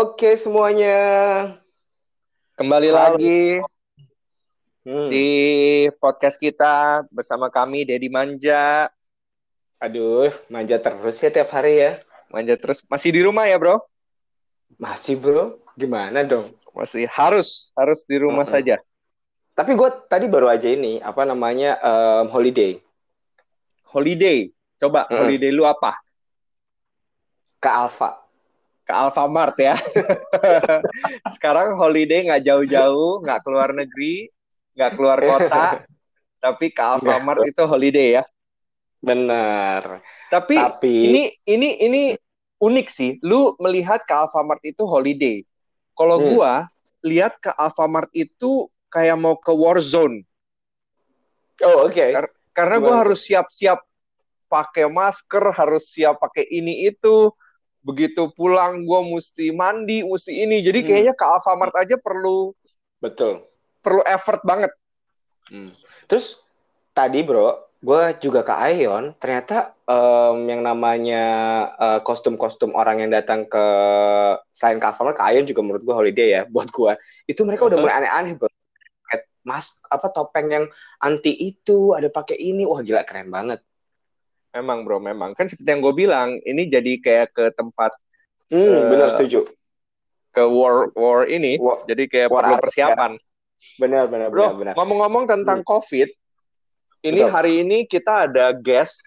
Oke 0.00 0.32
semuanya. 0.32 0.96
Kembali 2.56 2.88
Halo. 2.88 2.96
lagi 2.96 3.60
Hmm. 4.80 5.12
di 5.12 5.28
podcast 6.00 6.40
kita 6.40 7.04
bersama 7.12 7.52
kami 7.52 7.84
Dedi 7.84 8.08
Manja. 8.08 8.88
Aduh, 9.76 10.32
manja 10.48 10.80
terus 10.80 11.20
ya 11.20 11.28
tiap 11.28 11.52
hari 11.52 11.84
ya. 11.84 11.92
Manja 12.32 12.56
terus 12.56 12.80
masih 12.88 13.12
di 13.12 13.20
rumah 13.20 13.44
ya, 13.44 13.60
Bro? 13.60 13.84
Masih 14.80 15.20
bro, 15.20 15.60
gimana 15.76 16.24
dong? 16.24 16.48
Masih 16.72 17.04
harus 17.04 17.68
harus 17.76 18.00
di 18.08 18.16
rumah 18.16 18.48
Mm-mm. 18.48 18.56
saja. 18.56 18.76
Tapi 19.52 19.76
gue 19.76 19.88
tadi 20.08 20.24
baru 20.32 20.48
aja 20.48 20.72
ini 20.72 20.96
apa 21.04 21.28
namanya 21.28 21.76
em, 21.76 22.26
holiday 22.32 22.80
Holiday. 23.84 24.48
Coba 24.80 25.04
Mm-mm. 25.12 25.28
holiday 25.28 25.52
lu 25.52 25.68
apa? 25.68 25.92
ke 27.60 27.68
Alfa. 27.68 28.19
Ke 28.90 28.98
Alfamart 28.98 29.54
ya. 29.54 29.78
Sekarang 31.38 31.78
holiday 31.78 32.26
nggak 32.26 32.42
jauh-jauh, 32.42 33.22
nggak 33.22 33.38
keluar 33.46 33.70
negeri, 33.70 34.26
nggak 34.74 34.98
keluar 34.98 35.18
kota, 35.22 35.78
tapi 36.42 36.74
ke 36.74 36.82
Alfamart 36.82 37.38
itu 37.46 37.62
holiday 37.62 38.18
ya. 38.18 38.22
Bener. 38.98 40.02
Tapi, 40.26 40.58
Tapi 40.58 40.90
ini 41.06 41.22
ini 41.46 41.68
ini 41.86 42.02
unik 42.58 42.86
sih. 42.90 43.22
Lu 43.22 43.54
melihat 43.62 44.02
ke 44.02 44.10
Alfamart 44.10 44.58
itu 44.66 44.82
holiday. 44.82 45.46
Kalau 45.94 46.18
Hmm. 46.18 46.34
gua 46.34 46.54
lihat 47.06 47.38
ke 47.38 47.54
Alfamart 47.54 48.10
itu 48.10 48.66
kayak 48.90 49.14
mau 49.22 49.38
ke 49.38 49.54
war 49.54 49.78
zone. 49.78 50.26
oh 51.62 51.86
oke. 51.86 52.06
Kar- 52.10 52.34
Karena 52.50 52.82
gua 52.82 53.06
harus 53.06 53.22
siap-siap 53.22 53.78
pakai 54.50 54.90
masker, 54.90 55.54
harus 55.54 55.86
siap 55.94 56.18
pakai 56.18 56.42
ini 56.50 56.90
itu. 56.90 57.30
Begitu 57.80 58.28
pulang 58.36 58.84
gua 58.84 59.00
mesti 59.00 59.50
mandi, 59.56 60.04
mesti 60.04 60.32
ini. 60.44 60.60
Jadi 60.60 60.84
Hmm. 60.84 60.88
kayaknya 60.88 61.14
ke 61.16 61.24
Alfamart 61.24 61.74
aja 61.76 61.96
perlu 61.96 62.52
Betul. 63.00 63.44
perlu 63.80 64.04
effort 64.04 64.44
banget. 64.44 64.72
Hmm. 65.48 65.72
Terus 66.04 66.38
tadi 66.92 67.24
bro, 67.24 67.56
gue 67.80 68.02
juga 68.20 68.44
ke 68.44 68.52
Ion. 68.76 69.16
Ternyata 69.16 69.72
em, 69.88 70.36
yang 70.46 70.60
namanya 70.60 71.24
eh, 71.80 72.00
kostum-kostum 72.04 72.76
orang 72.76 73.00
yang 73.00 73.10
datang 73.10 73.48
ke 73.48 73.64
selain 74.52 74.76
ke 74.76 74.86
Alfamart 74.86 75.16
ke 75.16 75.24
Ion 75.32 75.48
juga 75.48 75.64
menurut 75.64 75.82
gue 75.82 75.94
holiday 75.96 76.28
ya 76.36 76.42
buat 76.52 76.68
gue. 76.68 76.92
Itu 77.24 77.48
mereka 77.48 77.66
udah 77.66 77.78
mulai 77.80 78.04
aneh-aneh 78.04 78.36
bro. 78.36 78.48
Mas 79.40 79.80
apa 79.88 80.12
topeng 80.12 80.52
yang 80.52 80.64
anti 81.00 81.32
itu 81.32 81.96
ada 81.96 82.12
pakai 82.12 82.36
ini, 82.36 82.68
wah 82.68 82.84
gila 82.84 83.08
keren 83.08 83.32
banget. 83.32 83.64
Memang 84.50 84.82
bro, 84.82 84.98
memang. 84.98 85.30
Kan 85.32 85.46
seperti 85.46 85.68
yang 85.68 85.80
gue 85.80 85.94
bilang, 85.94 86.34
ini 86.42 86.66
jadi 86.66 86.98
kayak 86.98 87.28
ke 87.32 87.44
tempat 87.54 87.94
Hmm, 88.50 88.66
Eh, 88.66 88.82
benar 88.90 89.14
setuju. 89.14 89.46
ke 90.30 90.42
war 90.42 90.90
war 90.98 91.22
ini. 91.24 91.54
Wah, 91.56 91.86
Jadi 91.86 92.06
kayak 92.06 92.28
War 92.28 92.42
perlu 92.42 92.54
art, 92.58 92.62
persiapan. 92.62 93.12
benar 93.78 94.08
benar 94.08 94.26
benar 94.26 94.34
Bro, 94.34 94.46
benar. 94.58 94.74
ngomong-ngomong 94.74 95.24
tentang 95.28 95.62
COVID, 95.62 96.08
ini 97.00 97.20
Betul. 97.22 97.30
hari 97.30 97.52
ini 97.62 97.84
kita 97.84 98.26
ada 98.26 98.50
guest, 98.50 98.98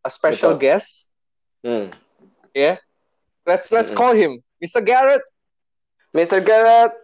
a 0.00 0.10
special 0.10 0.54
Betul. 0.54 0.62
guest. 0.62 1.10
Hmm. 1.60 1.90
Let's 3.44 3.68
let's 3.68 3.90
Mm-mm. 3.90 3.98
call 3.98 4.14
him, 4.14 4.32
Mr. 4.56 4.78
Garrett. 4.78 5.20
Mr. 6.14 6.38
Garrett, 6.38 6.94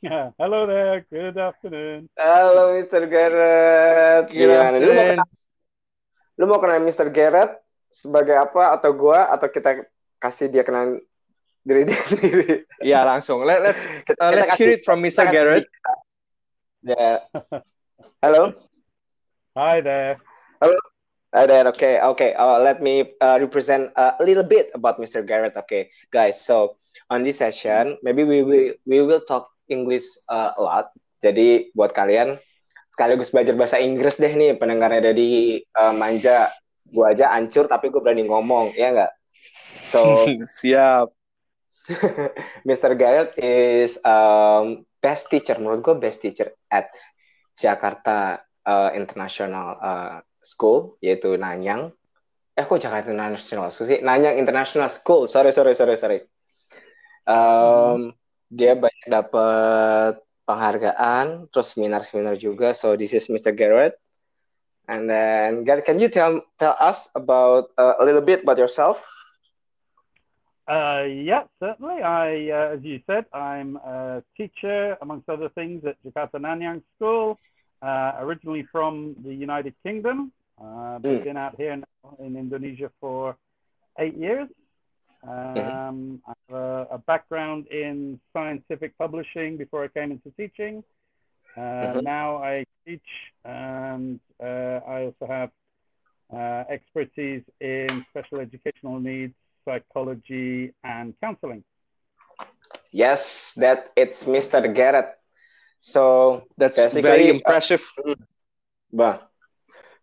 Yeah. 0.00 0.32
Hello 0.36 0.64
there. 0.64 1.04
Good 1.06 1.36
afternoon. 1.36 2.08
halo 2.16 2.74
Mr. 2.74 3.04
Garrett. 3.04 4.26
Good 4.26 4.48
mau 4.48 4.58
afternoon. 4.58 5.18
Lu 6.40 6.48
mau 6.48 6.56
kenal 6.56 6.80
Mr. 6.80 7.12
Garrett 7.12 7.60
sebagai 7.92 8.32
apa 8.32 8.72
atau 8.72 8.96
gua 8.96 9.28
atau 9.28 9.52
kita 9.52 9.84
kasih 10.16 10.48
dia 10.48 10.64
kenal 10.64 10.96
diri 11.60 11.84
dia 11.84 12.00
sendiri? 12.10 12.64
Ya 12.80 13.04
langsung. 13.04 13.44
Let, 13.44 13.60
let's 13.60 13.84
uh, 14.16 14.32
let's 14.32 14.56
kasih- 14.56 14.58
hear 14.58 14.70
it 14.72 14.82
from 14.82 15.04
Mr. 15.04 15.28
kasih- 15.28 15.34
Garrett. 15.36 15.66
Ya. 16.80 17.28
Halo. 18.24 18.56
Hi 19.52 19.84
there. 19.84 20.16
Uh, 21.30 21.46
there, 21.46 21.68
okay, 21.70 22.00
okay. 22.02 22.34
Uh, 22.34 22.58
let 22.58 22.82
me 22.82 23.06
uh, 23.22 23.38
represent 23.38 23.92
uh, 23.94 24.18
a 24.18 24.24
little 24.24 24.42
bit 24.42 24.72
about 24.74 24.98
Mr. 24.98 25.22
Garrett. 25.22 25.54
Okay, 25.54 25.86
guys. 26.10 26.40
So 26.40 26.80
on 27.06 27.22
this 27.22 27.38
session, 27.38 28.00
maybe 28.02 28.24
we 28.26 28.42
will 28.42 28.74
we 28.82 28.98
will 29.04 29.22
talk 29.22 29.46
English 29.70 30.08
uh, 30.26 30.56
a 30.56 30.60
lot. 30.62 30.86
Jadi 31.20 31.70
buat 31.76 31.92
kalian 31.92 32.40
sekaligus 33.00 33.32
belajar 33.32 33.56
bahasa 33.56 33.80
Inggris 33.80 34.20
deh 34.20 34.28
nih 34.28 34.60
pendengarnya 34.60 35.08
ada 35.08 35.12
di 35.16 35.56
uh, 35.72 35.96
Manja. 35.96 36.52
Gua 36.84 37.16
aja 37.16 37.32
ancur 37.32 37.64
tapi 37.64 37.88
gue 37.88 37.96
berani 37.96 38.28
ngomong, 38.28 38.76
ya 38.76 38.92
nggak? 38.92 39.12
So 39.80 40.28
Siap. 40.60 41.08
Mr. 42.68 42.92
Garrett 43.00 43.40
is 43.40 43.96
um, 44.04 44.84
best 45.00 45.32
teacher 45.32 45.56
menurut 45.56 45.80
gue 45.80 45.96
best 45.96 46.20
teacher 46.20 46.52
at 46.68 46.92
Jakarta 47.56 48.44
uh, 48.68 48.92
International 48.92 49.80
uh, 49.80 50.16
School 50.44 51.00
yaitu 51.00 51.40
Nanyang. 51.40 51.96
Eh 52.52 52.68
kok 52.68 52.84
Jakarta 52.84 53.08
International 53.08 53.72
School 53.72 53.88
sih? 53.88 54.04
Nanyang 54.04 54.36
International 54.36 54.92
School. 54.92 55.24
Sorry 55.24 55.56
sorry 55.56 55.72
sorry 55.72 55.96
sorry. 55.96 56.20
Um, 57.24 58.12
Dia 58.52 58.76
banyak 58.76 59.08
dapat 59.08 60.20
penghargaan, 60.50 61.46
terus 61.54 61.78
seminar-seminar 61.78 62.34
juga. 62.34 62.74
So 62.74 62.98
this 62.98 63.14
is 63.14 63.30
Mr. 63.30 63.54
Gareth. 63.54 63.94
And 64.90 65.06
then 65.06 65.62
Gareth, 65.62 65.86
can 65.86 66.02
you 66.02 66.10
tell 66.10 66.42
tell 66.58 66.74
us 66.82 67.06
about 67.14 67.70
uh, 67.78 67.94
a 68.02 68.04
little 68.04 68.22
bit 68.26 68.42
about 68.42 68.58
yourself? 68.58 69.06
Uh, 70.68 71.04
yeah, 71.06 71.42
certainly. 71.58 72.02
I, 72.02 72.50
uh, 72.50 72.74
as 72.76 72.82
you 72.82 73.00
said, 73.06 73.26
I'm 73.32 73.76
a 73.76 74.22
teacher, 74.36 74.96
amongst 75.02 75.28
other 75.28 75.48
things, 75.50 75.84
at 75.84 75.96
Jakarta 76.06 76.38
Nanyang 76.38 76.82
School. 76.96 77.38
Uh, 77.82 78.12
originally 78.20 78.66
from 78.70 79.16
the 79.24 79.32
United 79.34 79.74
Kingdom. 79.82 80.32
Uh, 80.60 80.98
Mm. 81.02 81.24
been 81.24 81.36
out 81.36 81.56
here 81.56 81.76
now 81.76 82.16
in 82.20 82.36
Indonesia 82.36 82.90
for 83.00 83.36
eight 83.98 84.14
years. 84.14 84.48
Um, 85.26 86.20
I 86.26 86.32
have 86.48 86.56
a, 86.56 86.86
a 86.92 86.98
background 86.98 87.66
in 87.68 88.20
scientific 88.32 88.96
publishing 88.98 89.56
before 89.56 89.84
I 89.84 89.88
came 89.88 90.10
into 90.12 90.30
teaching. 90.36 90.82
Uh, 91.56 91.94
Mhm. 91.94 92.02
Now 92.02 92.36
I 92.42 92.64
teach, 92.86 93.10
and 93.44 94.20
uh, 94.42 94.80
I 94.86 95.04
also 95.06 95.26
have 95.26 95.50
uh, 96.32 96.64
expertise 96.70 97.42
in 97.60 98.04
special 98.10 98.40
educational 98.40 98.98
needs, 99.00 99.34
psychology, 99.64 100.72
and 100.84 101.14
counseling. 101.20 101.64
Yes, 102.92 103.52
that 103.56 103.90
it's 103.96 104.24
Mr. 104.26 104.60
Gareth. 104.68 105.14
So, 105.80 106.42
That's 106.56 106.76
Basically, 106.76 107.02
very 107.02 107.28
uh, 107.28 107.34
impressive. 107.34 107.82
bah, 108.92 109.18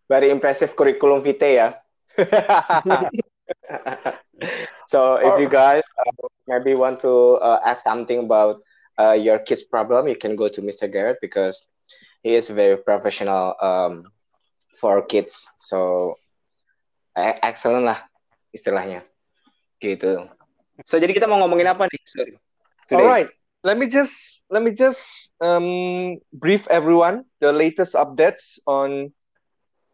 very 0.08 0.30
impressive 0.30 0.74
curriculum 0.76 1.22
vitae 1.22 1.54
ya. 1.56 1.74
so, 4.88 5.20
if 5.20 5.36
you 5.36 5.52
guys 5.52 5.84
uh, 6.00 6.28
maybe 6.48 6.72
want 6.72 7.04
to 7.04 7.36
uh, 7.44 7.60
ask 7.60 7.84
something 7.84 8.24
about 8.24 8.64
uh, 8.96 9.12
your 9.12 9.38
kids' 9.38 9.62
problem, 9.62 10.08
you 10.08 10.16
can 10.16 10.32
go 10.32 10.48
to 10.48 10.64
Mr. 10.64 10.90
Gareth 10.90 11.20
because 11.20 11.60
he 12.24 12.32
is 12.32 12.48
very 12.48 12.80
professional 12.80 13.52
um, 13.60 14.08
for 14.80 15.04
kids. 15.04 15.44
So, 15.60 16.16
excellent 17.12 17.84
lah 17.84 18.00
istilahnya. 18.56 19.04
Gitu. 19.76 20.24
So, 20.88 20.96
jadi 20.96 21.12
kita 21.12 21.28
mau 21.28 21.36
ngomongin 21.44 21.68
apa 21.68 21.84
nih? 21.84 22.00
Sorry. 22.08 22.32
All 22.96 23.04
right. 23.04 23.28
Let 23.60 23.76
me 23.76 23.92
just 23.92 24.40
let 24.48 24.64
me 24.64 24.72
just 24.72 25.34
um, 25.44 26.16
brief 26.32 26.64
everyone 26.72 27.28
the 27.44 27.52
latest 27.52 27.92
updates 27.92 28.56
on 28.64 29.12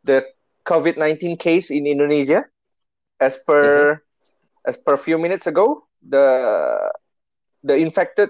the 0.07 0.23
COVID-19 0.69 1.35
case 1.41 1.75
in 1.75 1.91
Indonesia. 1.91 2.47
As 3.19 3.41
per 3.41 4.04
as 4.67 4.77
per 4.79 4.95
a 4.95 4.99
few 4.99 5.19
minutes 5.19 5.47
ago, 5.47 5.85
the 6.07 6.91
the 7.63 7.75
infected 7.77 8.29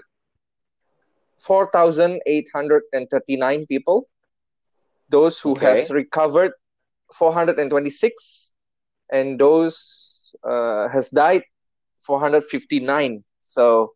4,839 1.39 3.67
people. 3.67 4.09
Those 5.09 5.41
who 5.41 5.53
Okay. 5.53 5.57
has 5.57 5.91
recovered 5.91 6.53
426, 7.13 8.53
and 9.11 9.39
those 9.39 10.35
uh, 10.45 10.89
has 10.89 11.11
died 11.11 11.43
459. 12.07 13.25
So 13.41 13.93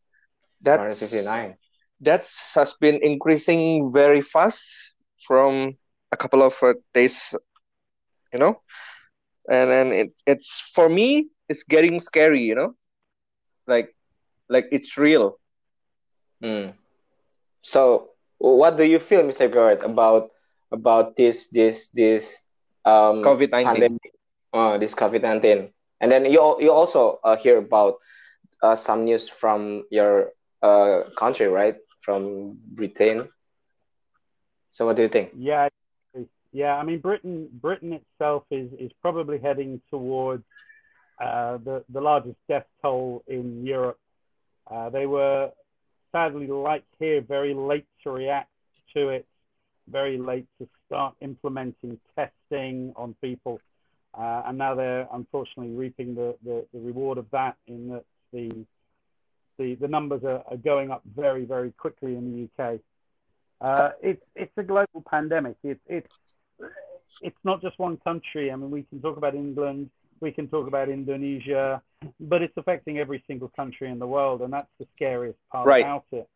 that's 0.61 0.73
159. 0.73 1.57
that's 2.01 2.55
has 2.55 2.75
been 2.81 2.99
increasing 3.03 3.93
very 3.93 4.23
fast 4.23 4.95
from 5.27 5.77
a 6.13 6.17
couple 6.17 6.43
of 6.43 6.55
uh, 6.63 6.75
days 6.95 7.35
you 8.33 8.39
know 8.39 8.61
and 9.49 9.71
then 9.71 9.93
it, 9.93 10.11
it's 10.27 10.71
for 10.75 10.89
me 10.89 11.29
it's 11.49 11.65
getting 11.65 12.01
scary 12.01 12.43
you 12.43 12.55
know 12.55 12.75
like 13.67 13.95
like 14.49 14.67
it's 14.71 14.97
real 14.97 15.39
Hmm. 16.43 16.71
So, 17.63 18.11
what 18.39 18.77
do 18.77 18.85
you 18.85 18.99
feel, 18.99 19.23
Mr. 19.23 19.51
Gareth, 19.51 19.83
about 19.83 20.31
about 20.71 21.17
this 21.17 21.49
this 21.51 21.91
this 21.91 22.47
um 22.85 23.23
covid-19 23.25 23.65
pandemic, 23.65 24.13
uh, 24.53 24.79
this 24.79 24.95
COVID 24.95 25.23
nineteen? 25.23 25.75
And 26.01 26.11
then 26.13 26.25
you 26.25 26.57
you 26.61 26.71
also 26.73 27.19
uh, 27.25 27.37
hear 27.37 27.59
about 27.59 27.99
uh, 28.63 28.77
some 28.77 29.05
news 29.05 29.29
from 29.29 29.85
your 29.91 30.31
uh, 30.63 31.11
country, 31.19 31.49
right? 31.49 31.77
From 32.03 32.57
Britain. 32.63 33.29
So 34.71 34.87
what 34.87 34.95
do 34.95 35.03
you 35.03 35.11
think? 35.11 35.35
Yeah, 35.35 35.69
yeah. 36.53 36.79
I 36.79 36.85
mean, 36.85 37.01
Britain, 37.01 37.49
Britain 37.51 37.99
itself 37.99 38.45
is 38.51 38.71
is 38.79 38.93
probably 39.03 39.43
heading 39.43 39.83
towards 39.91 40.47
the 41.19 41.85
the 41.89 42.01
largest 42.01 42.37
death 42.49 42.67
toll 42.83 43.23
in 43.27 43.65
Europe. 43.67 43.99
Uh, 44.71 44.91
they 44.91 45.07
were 45.07 45.51
sadly, 46.13 46.47
like 46.47 46.85
here, 46.99 47.21
very 47.21 47.55
late 47.55 47.87
to 48.03 48.11
react 48.11 48.51
to 48.95 49.09
it, 49.09 49.27
very 49.91 50.19
late 50.19 50.47
to 50.59 50.69
start 50.87 51.15
implementing 51.21 51.99
testing 52.17 52.93
on 52.97 53.15
people, 53.21 53.61
uh, 54.15 54.43
and 54.47 54.59
now 54.59 54.75
they're 54.75 55.09
unfortunately 55.13 55.75
reaping 55.75 56.15
the, 56.15 56.37
the, 56.45 56.67
the 56.73 56.81
reward 56.81 57.19
of 57.19 57.27
that 57.31 57.57
in 57.67 57.89
that 57.89 58.05
the 58.33 58.51
the, 59.59 59.75
the 59.75 59.89
numbers 59.89 60.23
are, 60.23 60.45
are 60.49 60.57
going 60.57 60.93
up 60.93 61.03
very, 61.17 61.45
very 61.45 61.73
quickly 61.73 62.15
in 62.15 62.49
the 62.57 62.65
UK. 62.65 62.79
Uh, 63.61 63.91
it's 64.01 64.23
it's 64.37 64.53
a 64.57 64.63
global 64.63 65.03
pandemic. 65.11 65.57
It's 65.65 65.81
it's 65.89 66.15
it's 67.23 67.39
not 67.43 67.61
just 67.61 67.77
one 67.79 67.97
country. 67.97 68.53
I 68.53 68.57
mean, 68.57 68.71
we 68.71 68.85
can 68.85 69.01
talk 69.01 69.17
about 69.17 69.35
England, 69.35 69.91
we 70.21 70.33
can 70.33 70.49
talk 70.49 70.67
about 70.67 70.89
Indonesia, 70.89 71.83
but 72.21 72.43
it's 72.43 72.57
affecting 72.57 72.99
every 72.99 73.23
single 73.27 73.49
country 73.57 73.91
in 73.91 73.99
the 73.99 74.07
world, 74.07 74.43
and 74.43 74.53
that's 74.53 74.71
the 74.79 74.87
scariest 74.95 75.39
part 75.51 75.67
Right. 75.67 75.83
about 75.85 76.05
it. 76.13 76.29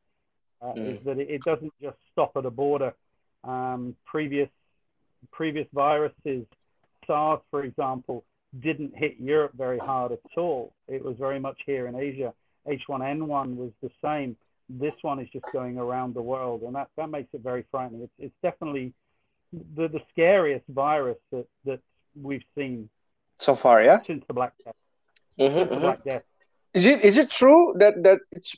Uh, 0.61 0.75
Mm. 0.75 0.95
Is 0.97 1.05
that 1.05 1.19
it, 1.19 1.29
it 1.29 1.43
doesn't 1.43 1.73
just 1.81 1.97
stop 2.13 2.37
at 2.37 2.47
a 2.47 2.51
border. 2.51 2.95
Um, 3.45 3.97
previous 4.05 4.49
previous 5.31 5.67
viruses, 5.73 6.47
SARS, 7.07 7.41
for 7.51 7.63
example, 7.65 8.25
didn't 8.61 8.97
hit 8.97 9.17
Europe 9.19 9.53
very 9.55 9.79
hard 9.79 10.13
at 10.13 10.21
all. 10.37 10.73
It 10.89 11.03
was 11.05 11.17
very 11.17 11.39
much 11.41 11.59
here 11.65 11.87
in 11.87 11.95
Asia. 11.95 12.35
H1N1 12.67 13.57
was 13.57 13.71
the 13.83 13.91
same. 14.03 14.37
This 14.69 14.95
one 15.03 15.19
is 15.21 15.29
just 15.31 15.47
going 15.53 15.79
around 15.79 16.15
the 16.15 16.23
world, 16.23 16.63
and 16.63 16.75
that, 16.75 16.89
that 16.97 17.09
makes 17.11 17.33
it 17.35 17.41
very 17.41 17.65
frightening. 17.71 18.03
It's, 18.03 18.13
it's 18.19 18.35
definitely 18.43 18.93
the, 19.77 19.89
the 19.89 20.01
scariest 20.11 20.67
virus 20.69 21.19
that, 21.31 21.47
that 21.65 21.81
we've 22.21 22.45
seen 22.57 22.89
So 23.43 23.55
far, 23.55 23.83
yeah. 23.83 23.99
since 24.07 24.25
the 24.29 24.35
Black 24.35 24.53
Death. 24.65 24.79
Mhm, 25.39 25.55
Since 25.55 25.71
the 25.71 25.77
mhm. 25.77 25.81
Black 25.87 26.01
Death. 26.05 26.25
Is 26.75 26.85
it 26.93 26.99
is 27.11 27.17
it 27.23 27.29
true 27.31 27.75
that 27.81 27.95
that 28.07 28.21
it's 28.31 28.55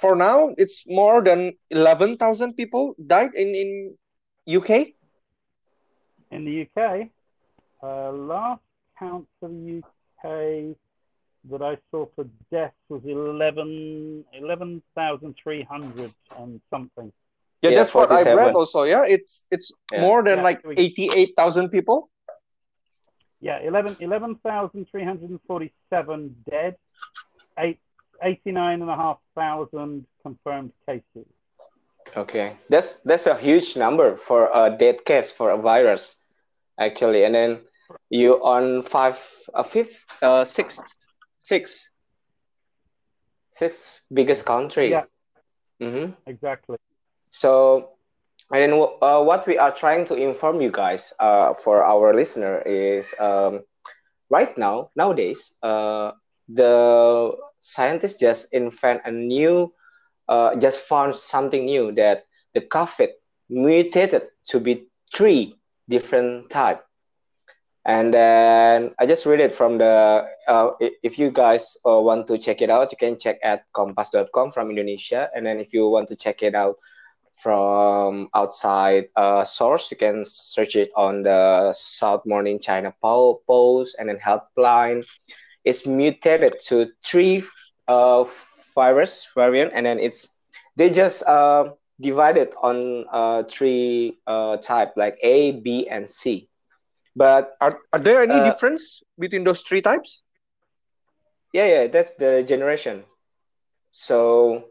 for 0.00 0.14
now 0.14 0.54
it's 0.64 0.84
more 1.00 1.22
than 1.28 1.40
eleven 1.70 2.16
thousand 2.22 2.54
people 2.60 2.94
died 3.14 3.34
in 3.34 3.48
in 3.62 3.70
UK? 4.58 4.94
In 6.30 6.44
the 6.44 6.54
UK, 6.66 7.10
uh, 7.82 8.12
last 8.12 8.62
count 8.98 9.26
for 9.40 9.48
the 9.48 9.80
UK 9.80 10.24
that 11.50 11.62
I 11.62 11.74
saw 11.90 12.06
for 12.14 12.24
deaths 12.52 12.76
was 12.88 13.02
11 13.06 14.24
11,300 14.32 16.12
and 16.38 16.60
something. 16.70 17.12
Yeah, 17.62 17.70
Yeah, 17.70 17.76
that's 17.80 17.94
what 17.94 18.10
I 18.12 18.22
read 18.34 18.54
also. 18.54 18.82
Yeah, 18.84 19.04
it's 19.16 19.46
it's 19.50 19.72
Yeah. 19.92 20.02
more 20.06 20.22
than 20.22 20.38
Yeah, 20.38 20.48
like 20.48 20.60
we- 20.64 20.76
eighty 20.76 21.10
eight 21.16 21.32
thousand 21.40 21.70
people. 21.70 22.10
Yeah, 23.40 23.60
11 23.60 23.96
11,347 24.00 26.36
dead, 26.50 26.76
eight, 27.58 27.78
89,500 28.22 30.04
confirmed 30.22 30.72
cases. 30.86 31.26
Okay, 32.16 32.56
that's 32.68 32.94
that's 33.04 33.26
a 33.26 33.36
huge 33.36 33.76
number 33.76 34.16
for 34.16 34.50
a 34.54 34.70
dead 34.70 35.04
case 35.04 35.30
for 35.30 35.50
a 35.50 35.58
virus, 35.58 36.16
actually. 36.78 37.24
And 37.24 37.34
then 37.34 37.60
you 38.10 38.42
on 38.42 38.82
five, 38.82 39.18
a 39.54 39.62
fifth, 39.62 40.22
uh, 40.22 40.44
six, 40.44 40.80
six, 41.38 41.90
six 43.50 44.02
biggest 44.12 44.44
country. 44.46 44.90
Yeah. 44.90 45.04
Mm-hmm. 45.80 46.12
Exactly. 46.26 46.78
So, 47.30 47.90
and 48.50 48.72
then 48.72 48.86
uh, 49.02 49.20
what 49.22 49.46
we 49.46 49.58
are 49.58 49.72
trying 49.72 50.04
to 50.06 50.14
inform 50.14 50.60
you 50.60 50.70
guys, 50.70 51.12
uh, 51.20 51.52
for 51.54 51.84
our 51.84 52.14
listener 52.14 52.62
is, 52.64 53.12
um, 53.20 53.60
right 54.30 54.56
now 54.56 54.90
nowadays, 54.96 55.54
uh, 55.62 56.12
the 56.48 57.36
scientists 57.60 58.18
just 58.18 58.52
invent 58.54 59.02
a 59.04 59.12
new, 59.12 59.72
uh, 60.28 60.56
just 60.56 60.80
found 60.80 61.14
something 61.14 61.66
new 61.66 61.92
that 61.92 62.24
the 62.54 62.62
COVID 62.62 63.10
mutated 63.50 64.28
to 64.46 64.60
be 64.60 64.88
three 65.14 65.54
different 65.88 66.48
type. 66.48 66.84
And 67.84 68.12
then 68.12 68.94
I 68.98 69.06
just 69.06 69.24
read 69.24 69.40
it 69.40 69.52
from 69.52 69.78
the. 69.78 70.26
Uh, 70.46 70.70
if 70.80 71.18
you 71.18 71.30
guys 71.30 71.76
uh, 71.86 72.00
want 72.00 72.26
to 72.28 72.36
check 72.36 72.60
it 72.60 72.68
out, 72.68 72.92
you 72.92 72.98
can 72.98 73.18
check 73.18 73.38
at 73.42 73.64
kompas.com 73.74 74.52
from 74.52 74.68
Indonesia. 74.68 75.30
And 75.34 75.46
then 75.46 75.58
if 75.58 75.72
you 75.72 75.88
want 75.88 76.08
to 76.08 76.16
check 76.16 76.42
it 76.42 76.54
out 76.54 76.76
from 77.42 78.28
outside 78.34 79.08
uh, 79.16 79.44
source, 79.44 79.90
you 79.90 79.96
can 79.96 80.24
search 80.24 80.76
it 80.76 80.90
on 80.96 81.22
the 81.22 81.72
South 81.72 82.24
Morning 82.26 82.58
China 82.60 82.94
po- 83.02 83.42
Post 83.46 83.96
and 83.98 84.08
then 84.08 84.18
Healthline. 84.18 85.04
It's 85.64 85.86
mutated 85.86 86.60
to 86.68 86.86
three 87.04 87.44
uh, 87.88 88.24
virus 88.74 89.26
variant, 89.34 89.72
and 89.74 89.86
then 89.86 89.98
it's 89.98 90.38
they 90.76 90.90
just 90.90 91.22
uh, 91.26 91.70
divided 92.00 92.52
on 92.62 93.04
uh, 93.12 93.42
three 93.44 94.18
uh, 94.26 94.56
type 94.58 94.92
like 94.96 95.18
A, 95.22 95.52
B, 95.52 95.88
and 95.88 96.08
C. 96.08 96.48
But 97.16 97.56
Are 97.60 97.80
are 97.92 97.98
there 98.00 98.22
any 98.22 98.40
Uh, 98.40 98.40
difference 98.40 99.02
between 99.18 99.44
those 99.44 99.62
three 99.62 99.80
types? 99.80 100.22
yeah, 101.52 101.66
yeah, 101.66 101.86
that's 101.88 102.14
the 102.14 102.44
generation. 102.46 103.04
So 103.92 104.64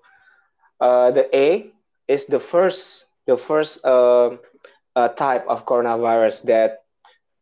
uh, 0.80 1.12
the 1.12 1.28
A 1.36 1.72
is 2.08 2.26
the 2.26 2.40
first 2.40 3.06
the 3.26 3.38
first 3.38 3.84
uh, 3.86 4.38
uh, 4.96 5.08
type 5.10 5.46
of 5.48 5.66
coronavirus 5.66 6.44
that 6.46 6.84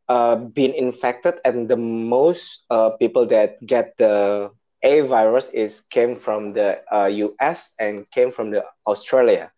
uh, 0.09 0.35
been 0.35 0.73
infected, 0.73 1.39
and 1.45 1.69
the 1.69 1.77
most 1.77 2.65
uh, 2.69 2.89
people 2.97 3.25
that 3.27 3.59
get 3.65 3.97
the 3.97 4.51
A 4.83 5.01
virus 5.01 5.49
is 5.49 5.81
came 5.81 6.15
from 6.15 6.53
the 6.53 6.81
uh, 6.93 7.07
U.S. 7.07 7.73
and 7.79 8.09
came 8.11 8.31
from 8.31 8.51
the 8.51 8.63
Australia, 8.87 9.51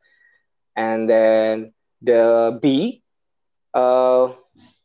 and 0.76 1.10
then 1.10 1.74
the 2.02 2.58
B 2.62 3.02
uh, 3.74 4.26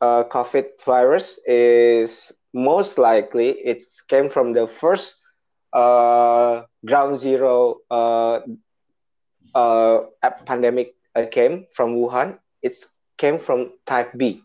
uh, 0.01 0.25
COVID 0.29 0.83
virus 0.85 1.39
is 1.47 2.33
most 2.53 2.99
likely 2.99 3.51
it 3.51 3.83
came 4.09 4.29
from 4.29 4.53
the 4.53 4.67
first 4.67 5.17
uh, 5.73 6.63
ground 6.85 7.17
zero 7.19 7.79
uh, 9.55 10.03
pandemic 10.47 10.95
uh, 11.15 11.27
came 11.31 11.67
from 11.71 11.97
Wuhan. 11.97 12.39
It 12.63 12.77
came 13.19 13.39
from 13.39 13.73
type 13.87 14.13
B, 14.17 14.43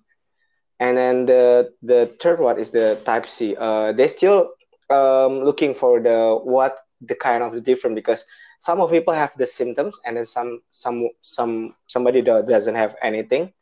and 0.79 0.97
then 0.97 1.25
the 1.25 1.73
the 1.81 2.07
third 2.19 2.39
one 2.39 2.59
is 2.59 2.71
the 2.71 3.01
type 3.05 3.25
C. 3.25 3.55
Uh, 3.57 3.91
they 3.93 4.07
still 4.07 4.51
um, 4.89 5.43
looking 5.43 5.73
for 5.73 5.99
the 5.99 6.39
what 6.43 6.79
the 7.01 7.15
kind 7.15 7.43
of 7.43 7.53
the 7.53 7.61
different 7.61 7.95
because 7.95 8.25
some 8.59 8.81
of 8.81 8.89
people 8.91 9.13
have 9.13 9.35
the 9.37 9.45
symptoms 9.45 9.99
and 10.05 10.17
then 10.17 10.25
some 10.25 10.61
some 10.71 11.09
some 11.21 11.75
somebody 11.87 12.21
do, 12.21 12.43
doesn't 12.43 12.75
have 12.75 12.95
anything, 13.01 13.53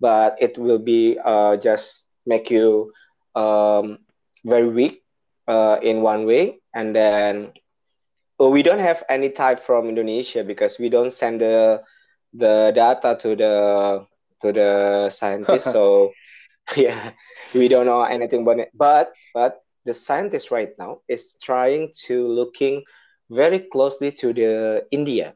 but 0.00 0.36
it 0.40 0.58
will 0.58 0.78
be 0.78 1.18
uh, 1.24 1.56
just 1.56 2.08
make 2.26 2.50
you 2.50 2.92
um, 3.34 3.98
very 4.44 4.68
weak 4.68 5.02
uh, 5.46 5.78
in 5.82 6.02
one 6.02 6.26
way 6.26 6.60
and 6.74 6.94
then 6.94 7.52
we 8.48 8.62
don't 8.62 8.78
have 8.78 9.02
any 9.08 9.28
type 9.28 9.58
from 9.58 9.88
Indonesia 9.88 10.42
because 10.42 10.78
we 10.78 10.88
don't 10.88 11.12
send 11.12 11.40
the 11.40 11.82
the 12.32 12.72
data 12.74 13.16
to 13.20 13.34
the 13.36 13.54
to 14.40 14.52
the 14.52 15.08
scientists. 15.10 15.68
so 15.72 16.10
yeah, 16.76 17.12
we 17.54 17.68
don't 17.68 17.86
know 17.86 18.02
anything 18.02 18.42
about 18.42 18.58
it. 18.58 18.70
But 18.74 19.12
but 19.34 19.60
the 19.84 19.92
scientist 19.94 20.50
right 20.50 20.70
now 20.78 21.00
is 21.08 21.34
trying 21.40 21.92
to 22.06 22.26
looking 22.26 22.82
very 23.30 23.60
closely 23.60 24.10
to 24.22 24.32
the 24.32 24.84
India 24.90 25.34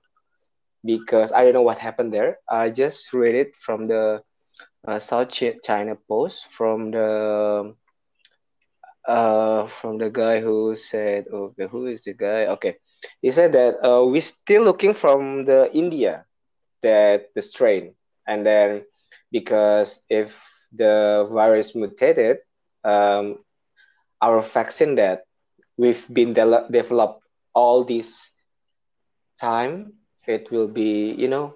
because 0.84 1.32
I 1.32 1.44
don't 1.44 1.54
know 1.54 1.62
what 1.66 1.78
happened 1.78 2.12
there. 2.12 2.38
I 2.49 2.70
just 2.70 3.12
read 3.12 3.34
it 3.34 3.56
from 3.56 3.87
the 3.88 4.23
uh, 4.87 4.99
South 4.99 5.30
China 5.30 5.96
Post 6.08 6.46
from 6.46 6.90
the 6.90 7.75
uh 9.08 9.66
from 9.66 9.99
the 9.99 10.11
guy 10.11 10.40
who 10.40 10.75
said 10.75 11.25
okay 11.32 11.66
who 11.66 11.87
is 11.87 12.02
the 12.02 12.12
guy 12.14 12.46
okay 12.46 12.76
he 13.23 13.30
said 13.30 13.52
that 13.52 13.76
uh, 13.84 14.04
we're 14.04 14.20
still 14.23 14.64
looking 14.64 14.94
from 14.94 15.44
the 15.44 15.70
India 15.73 16.25
that 16.82 17.32
the 17.34 17.42
strain 17.42 17.94
and 18.26 18.46
then 18.46 18.82
because 19.32 20.04
if 20.11 20.40
the 20.73 21.26
virus 21.32 21.75
mutated 21.75 22.38
um 22.84 23.38
our 24.20 24.40
vaccine 24.40 24.94
that 24.96 25.25
we've 25.76 26.06
been 26.12 26.32
de- 26.34 26.66
developed 26.70 27.23
all 27.54 27.84
this 27.84 28.30
time 29.40 29.92
it 30.26 30.50
will 30.50 30.66
be 30.68 31.12
you 31.12 31.28
know 31.28 31.54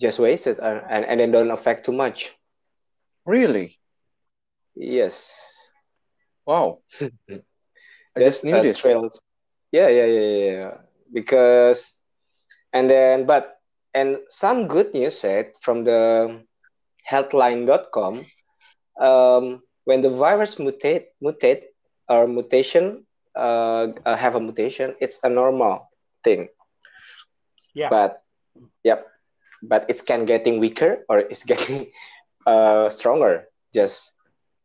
just 0.00 0.18
wasted 0.18 0.58
and, 0.60 1.04
and 1.04 1.20
then 1.20 1.30
don't 1.30 1.50
affect 1.50 1.84
too 1.84 1.92
much 1.92 2.34
Really? 3.26 3.78
yes 4.74 5.70
Wow. 6.46 6.80
I 8.16 8.20
That's 8.20 8.20
just 8.20 8.44
knew 8.44 8.60
this. 8.60 8.76
trails 8.76 9.20
Yeah, 9.72 9.88
yeah, 9.88 10.06
yeah, 10.06 10.50
yeah. 10.50 10.74
Because, 11.12 11.94
and 12.72 12.88
then, 12.88 13.26
but, 13.26 13.60
and 13.94 14.18
some 14.28 14.68
good 14.68 14.94
news 14.94 15.18
said 15.18 15.52
from 15.60 15.84
the 15.84 16.40
healthline.com, 17.08 18.24
um, 19.00 19.62
when 19.84 20.02
the 20.02 20.10
virus 20.10 20.56
mutate, 20.56 21.06
mutate 21.22 21.64
or 22.08 22.26
mutation, 22.26 23.06
uh, 23.36 23.88
uh, 24.04 24.16
have 24.16 24.34
a 24.34 24.40
mutation, 24.40 24.94
it's 25.00 25.20
a 25.22 25.28
normal 25.28 25.90
thing. 26.24 26.48
Yeah. 27.74 27.88
But, 27.88 28.22
yep, 28.84 29.06
but 29.62 29.86
it's 29.88 30.02
can 30.02 30.24
getting 30.24 30.60
weaker 30.60 31.04
or 31.08 31.18
it's 31.18 31.44
getting 31.52 31.90
uh, 32.46 32.88
stronger. 32.90 33.48
Just 33.74 34.12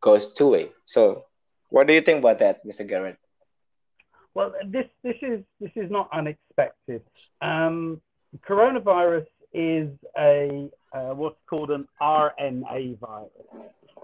goes 0.02 0.34
two 0.34 0.50
way. 0.50 0.72
So, 0.86 1.26
what 1.70 1.88
do 1.88 1.94
you 1.94 2.02
think 2.02 2.20
about 2.20 2.40
that, 2.40 2.66
Mr. 2.66 2.88
Gareth? 2.88 3.18
Well, 4.36 4.54
this 4.66 4.86
this 5.04 5.16
is 5.22 5.44
this 5.60 5.72
is 5.76 5.92
not 5.92 6.10
unexpected. 6.12 7.02
Um, 7.42 8.02
coronavirus 8.48 9.28
is 9.54 9.90
a 10.18 10.70
uh, 10.94 11.14
what's 11.14 11.38
called 11.50 11.72
an 11.72 11.88
RNA 12.02 13.00
virus. 13.00 13.32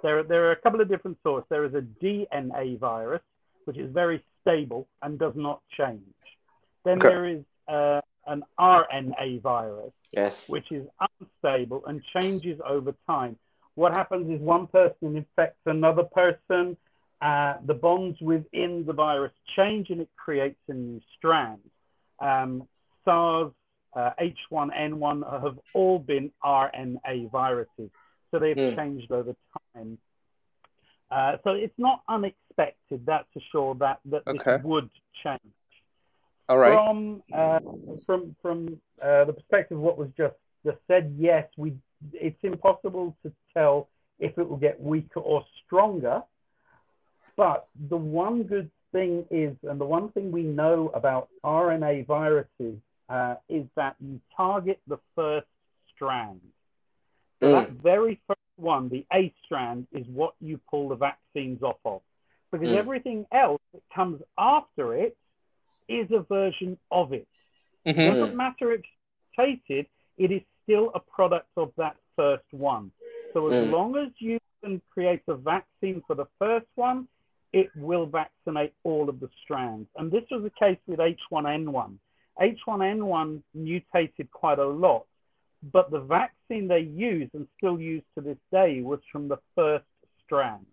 There, 0.04 0.24
there 0.24 0.46
are 0.46 0.52
a 0.52 0.56
couple 0.56 0.82
of 0.82 0.88
different 0.88 1.18
sorts. 1.24 1.48
There 1.50 1.66
is 1.66 1.74
a 1.74 1.82
DNA 2.04 2.80
virus, 2.80 3.22
which 3.66 3.78
is 3.78 3.92
very 3.92 4.24
stable 4.42 4.88
and 5.02 5.20
does 5.20 5.34
not 5.36 5.62
change. 5.78 6.02
Then 6.86 7.00
Okay. 7.00 7.10
there 7.10 7.26
is 7.28 7.42
uh, 7.68 8.02
an 8.28 8.44
RNA 8.60 9.42
virus, 9.42 9.92
Yes. 10.12 10.48
which 10.48 10.72
is 10.72 10.88
unstable 11.20 11.84
and 11.88 12.02
changes 12.16 12.60
over 12.66 12.94
time. 13.08 13.38
What 13.76 13.94
happens 13.94 14.30
is 14.30 14.40
one 14.40 14.68
person 14.68 15.18
infects 15.18 15.60
another 15.66 16.04
person, 16.04 16.78
uh, 17.22 17.56
the 17.66 17.74
bonds 17.74 18.20
within 18.22 18.86
the 18.86 18.94
virus 18.94 19.34
change 19.56 19.90
and 19.90 20.02
it 20.02 20.10
creates 20.16 20.60
a 20.70 20.74
new 20.74 21.02
strand. 21.18 21.60
Um, 22.20 22.68
SARS, 23.06 23.52
uh, 23.94 24.12
H1N1 24.22 25.42
have 25.44 25.60
all 25.74 26.00
been 26.00 26.32
RNA 26.44 27.30
viruses, 27.32 27.90
so 28.32 28.40
they've 28.40 28.56
Hmm. 28.56 28.76
changed 28.76 29.12
over 29.12 29.36
time. 29.76 29.98
Uh, 31.12 31.38
so 31.44 31.52
it's 31.52 31.78
not 31.78 32.04
unexpected, 32.08 33.06
that's 33.06 33.28
for 33.34 33.42
sure, 33.52 33.76
that, 33.76 34.00
that 34.06 34.24
Okay. 34.28 34.58
this 34.58 34.64
would 34.64 34.90
change 35.24 35.54
All 36.48 36.58
right. 36.58 36.74
from 36.76 37.24
uh, 37.34 37.60
from 38.06 38.36
from 38.42 38.80
uh, 39.02 39.26
the 39.26 39.34
perspective 39.34 39.78
of 39.78 39.84
what 39.84 39.98
was 39.98 40.10
just 40.16 40.36
just 40.66 40.78
said, 40.88 41.16
yes, 41.18 41.48
we 41.58 41.74
it's 42.14 42.38
impossible 42.44 43.16
to 43.24 43.32
tell 43.54 43.90
if 44.20 44.38
it 44.38 44.48
will 44.48 44.58
get 44.58 44.80
weaker 44.80 45.20
or 45.20 45.44
stronger. 45.66 46.22
But 47.40 47.70
the 47.90 47.96
one 47.96 48.44
good 48.44 48.70
thing 48.92 49.26
is, 49.32 49.56
and 49.64 49.80
the 49.80 49.86
one 49.86 50.10
thing 50.12 50.30
we 50.30 50.44
know 50.44 50.92
about 50.94 51.30
RNA 51.46 52.06
viruses 52.06 52.78
uh, 53.10 53.36
is 53.48 53.66
that 53.78 53.96
you 54.02 54.20
target 54.36 54.82
the 54.88 55.00
first 55.16 55.48
strand. 55.96 56.42
So 57.40 57.48
Mm. 57.48 57.52
that 57.54 57.70
very 57.82 58.20
first 58.28 58.42
one, 58.58 58.90
the 58.90 59.06
A 59.14 59.34
strand, 59.46 59.88
is 59.94 60.06
what 60.08 60.34
you 60.42 60.60
pull 60.70 60.90
the 60.90 60.96
vaccines 60.96 61.64
off 61.64 61.80
of. 61.86 62.02
Because 62.52 62.68
Mm. 62.68 62.76
everything 62.78 63.26
else 63.32 63.62
that 63.74 63.84
comes 63.96 64.22
after 64.38 64.94
it 64.96 65.16
is 65.88 66.12
a 66.12 66.20
version 66.20 66.78
of 66.92 67.14
it. 67.14 67.28
Mhm. 67.86 68.20
Doesn't 68.20 68.36
matter 68.36 68.74
if 68.74 68.82
it's 68.82 68.90
mutated, 69.38 69.88
it 70.18 70.32
is 70.32 70.42
still 70.64 70.92
a 70.94 71.00
product 71.00 71.50
of 71.56 71.74
that 71.78 71.96
first 72.18 72.52
one. 72.52 72.92
So 73.34 73.48
as 73.48 73.56
Mm. 73.56 73.72
long 73.72 73.96
as 73.96 74.12
you 74.20 74.40
can 74.62 74.82
create 74.94 75.24
a 75.28 75.36
vaccine 75.36 76.02
for 76.02 76.16
the 76.16 76.26
first 76.38 76.68
one, 76.76 77.08
it 77.54 77.70
will 77.76 78.06
vaccinate 78.06 78.74
all 78.84 79.10
of 79.10 79.20
the 79.20 79.30
strands. 79.44 79.88
And 79.96 80.12
this 80.12 80.24
was 80.30 80.44
the 80.44 80.52
case 80.52 80.78
with 80.88 81.00
H1N1. 81.00 81.96
H1N1 82.40 83.42
mutated 83.54 84.32
quite 84.32 84.60
a 84.60 84.66
lot, 84.66 85.06
but 85.74 85.92
the 85.92 86.00
vaccine 86.00 86.68
they 86.68 86.80
used 86.80 87.34
and 87.34 87.48
still 87.58 87.80
use 87.80 88.04
to 88.16 88.22
this 88.22 88.38
day 88.52 88.82
was 88.82 89.00
from 89.12 89.28
the 89.28 89.40
first 89.56 89.86
strand. 90.24 90.66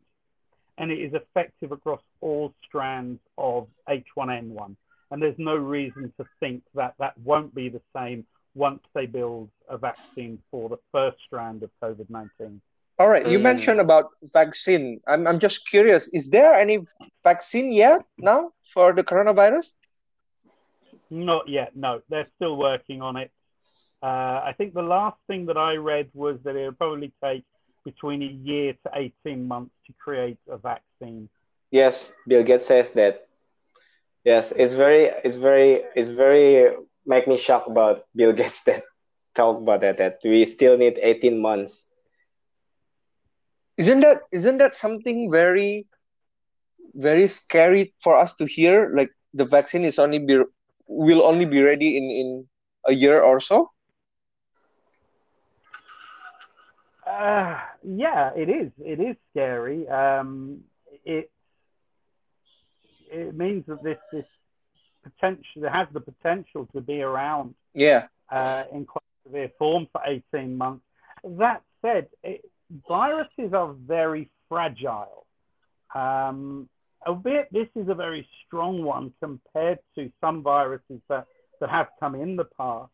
And 0.78 0.90
it 0.90 0.98
is 0.98 1.14
effective 1.14 1.72
across 1.72 2.02
all 2.20 2.52
strands 2.68 3.18
of 3.38 3.68
H1N1. 3.88 4.76
And 5.10 5.22
there's 5.22 5.38
no 5.38 5.56
reason 5.56 6.12
to 6.18 6.26
think 6.40 6.62
that 6.74 6.94
that 6.98 7.16
won't 7.18 7.54
be 7.54 7.68
the 7.68 7.80
same 7.96 8.26
once 8.54 8.80
they 8.94 9.06
build 9.06 9.48
a 9.68 9.78
vaccine 9.78 10.38
for 10.50 10.68
the 10.68 10.78
first 10.92 11.16
strand 11.26 11.62
of 11.62 11.70
COVID 11.82 12.10
19. 12.10 12.60
All 12.98 13.08
right. 13.08 13.26
You 13.28 13.38
Mm. 13.38 13.42
mentioned 13.50 13.80
about 13.80 14.06
vaccine. 14.32 15.00
I'm 15.06 15.26
I'm 15.26 15.38
just 15.38 15.68
curious. 15.68 16.08
Is 16.12 16.28
there 16.30 16.54
any 16.54 16.86
vaccine 17.22 17.72
yet 17.72 18.02
now 18.18 18.52
for 18.72 18.92
the 18.92 19.04
coronavirus? 19.04 19.74
Not 21.10 21.48
yet, 21.48 21.76
no. 21.76 22.00
They're 22.08 22.28
still 22.36 22.56
working 22.56 23.00
on 23.02 23.16
it. 23.16 23.30
Uh, 24.02 24.40
I 24.50 24.54
think 24.56 24.74
the 24.74 24.82
last 24.82 25.16
thing 25.28 25.46
that 25.46 25.56
I 25.56 25.76
read 25.76 26.08
was 26.14 26.36
that 26.44 26.56
it 26.56 26.64
would 26.66 26.78
probably 26.78 27.12
take 27.22 27.44
between 27.84 28.22
a 28.22 28.32
year 28.48 28.74
to 28.84 28.90
18 28.94 29.46
months 29.46 29.74
to 29.86 29.92
create 30.04 30.38
a 30.48 30.58
vaccine. 30.58 31.28
Yes, 31.70 32.12
Bill 32.26 32.42
Gates 32.42 32.66
says 32.66 32.92
that. 32.92 33.26
Yes, 34.24 34.52
it's 34.52 34.74
very, 34.74 35.10
it's 35.24 35.36
very, 35.36 35.84
it's 35.94 36.08
very 36.08 36.74
make 37.06 37.28
me 37.28 37.36
shocked 37.36 37.68
about 37.70 38.04
Bill 38.14 38.32
Gates 38.32 38.62
that 38.64 38.82
talk 39.34 39.58
about 39.58 39.80
that 39.82 39.98
that 39.98 40.18
we 40.24 40.44
still 40.44 40.76
need 40.76 40.98
18 41.00 41.40
months. 41.40 41.86
Isn't 43.76 44.00
that 44.00 44.22
isn't 44.32 44.58
that 44.58 44.74
something 44.74 45.30
very 45.30 45.86
very 46.94 47.28
scary 47.28 47.94
for 48.02 48.16
us 48.16 48.34
to 48.36 48.46
hear? 48.46 48.90
Like 48.94 49.10
the 49.34 49.44
vaccine 49.44 49.84
is 49.84 49.98
only 49.98 50.18
be 50.18 50.42
will 50.86 51.22
only 51.22 51.44
be 51.46 51.62
ready 51.62 51.96
in 51.96 52.04
in 52.10 52.48
a 52.86 52.92
year 52.94 53.20
or 53.20 53.40
so. 53.40 53.70
Uh, 57.06 57.58
yeah, 57.84 58.30
it 58.36 58.48
is. 58.48 58.72
It 58.84 59.00
is 59.00 59.16
scary. 59.30 59.86
Um, 59.88 60.64
it 61.04 61.30
it 63.10 63.34
means 63.36 63.64
that 63.66 63.82
this 63.82 63.98
this 64.12 64.24
potential 65.04 65.64
it 65.64 65.70
has 65.70 65.86
the 65.92 66.00
potential 66.00 66.66
to 66.74 66.80
be 66.80 67.00
around 67.02 67.54
Yeah. 67.74 68.08
uh, 68.30 68.64
in 68.72 68.86
quite 68.86 69.04
severe 69.24 69.50
form 69.58 69.86
for 69.92 70.00
18 70.04 70.56
months. 70.56 70.84
That 71.22 71.62
said, 71.82 72.08
it, 72.24 72.44
viruses 72.88 73.52
are 73.52 73.74
very 73.74 74.30
fragile. 74.48 75.26
Um, 75.94 76.68
albeit 77.06 77.52
this 77.52 77.68
is 77.76 77.88
a 77.88 77.94
very 77.94 78.28
strong 78.46 78.82
one 78.82 79.12
compared 79.22 79.78
to 79.96 80.10
some 80.20 80.42
viruses 80.42 81.00
that, 81.08 81.26
that 81.60 81.70
have 81.70 81.88
come 82.00 82.14
in 82.14 82.36
the 82.36 82.44
past. 82.44 82.90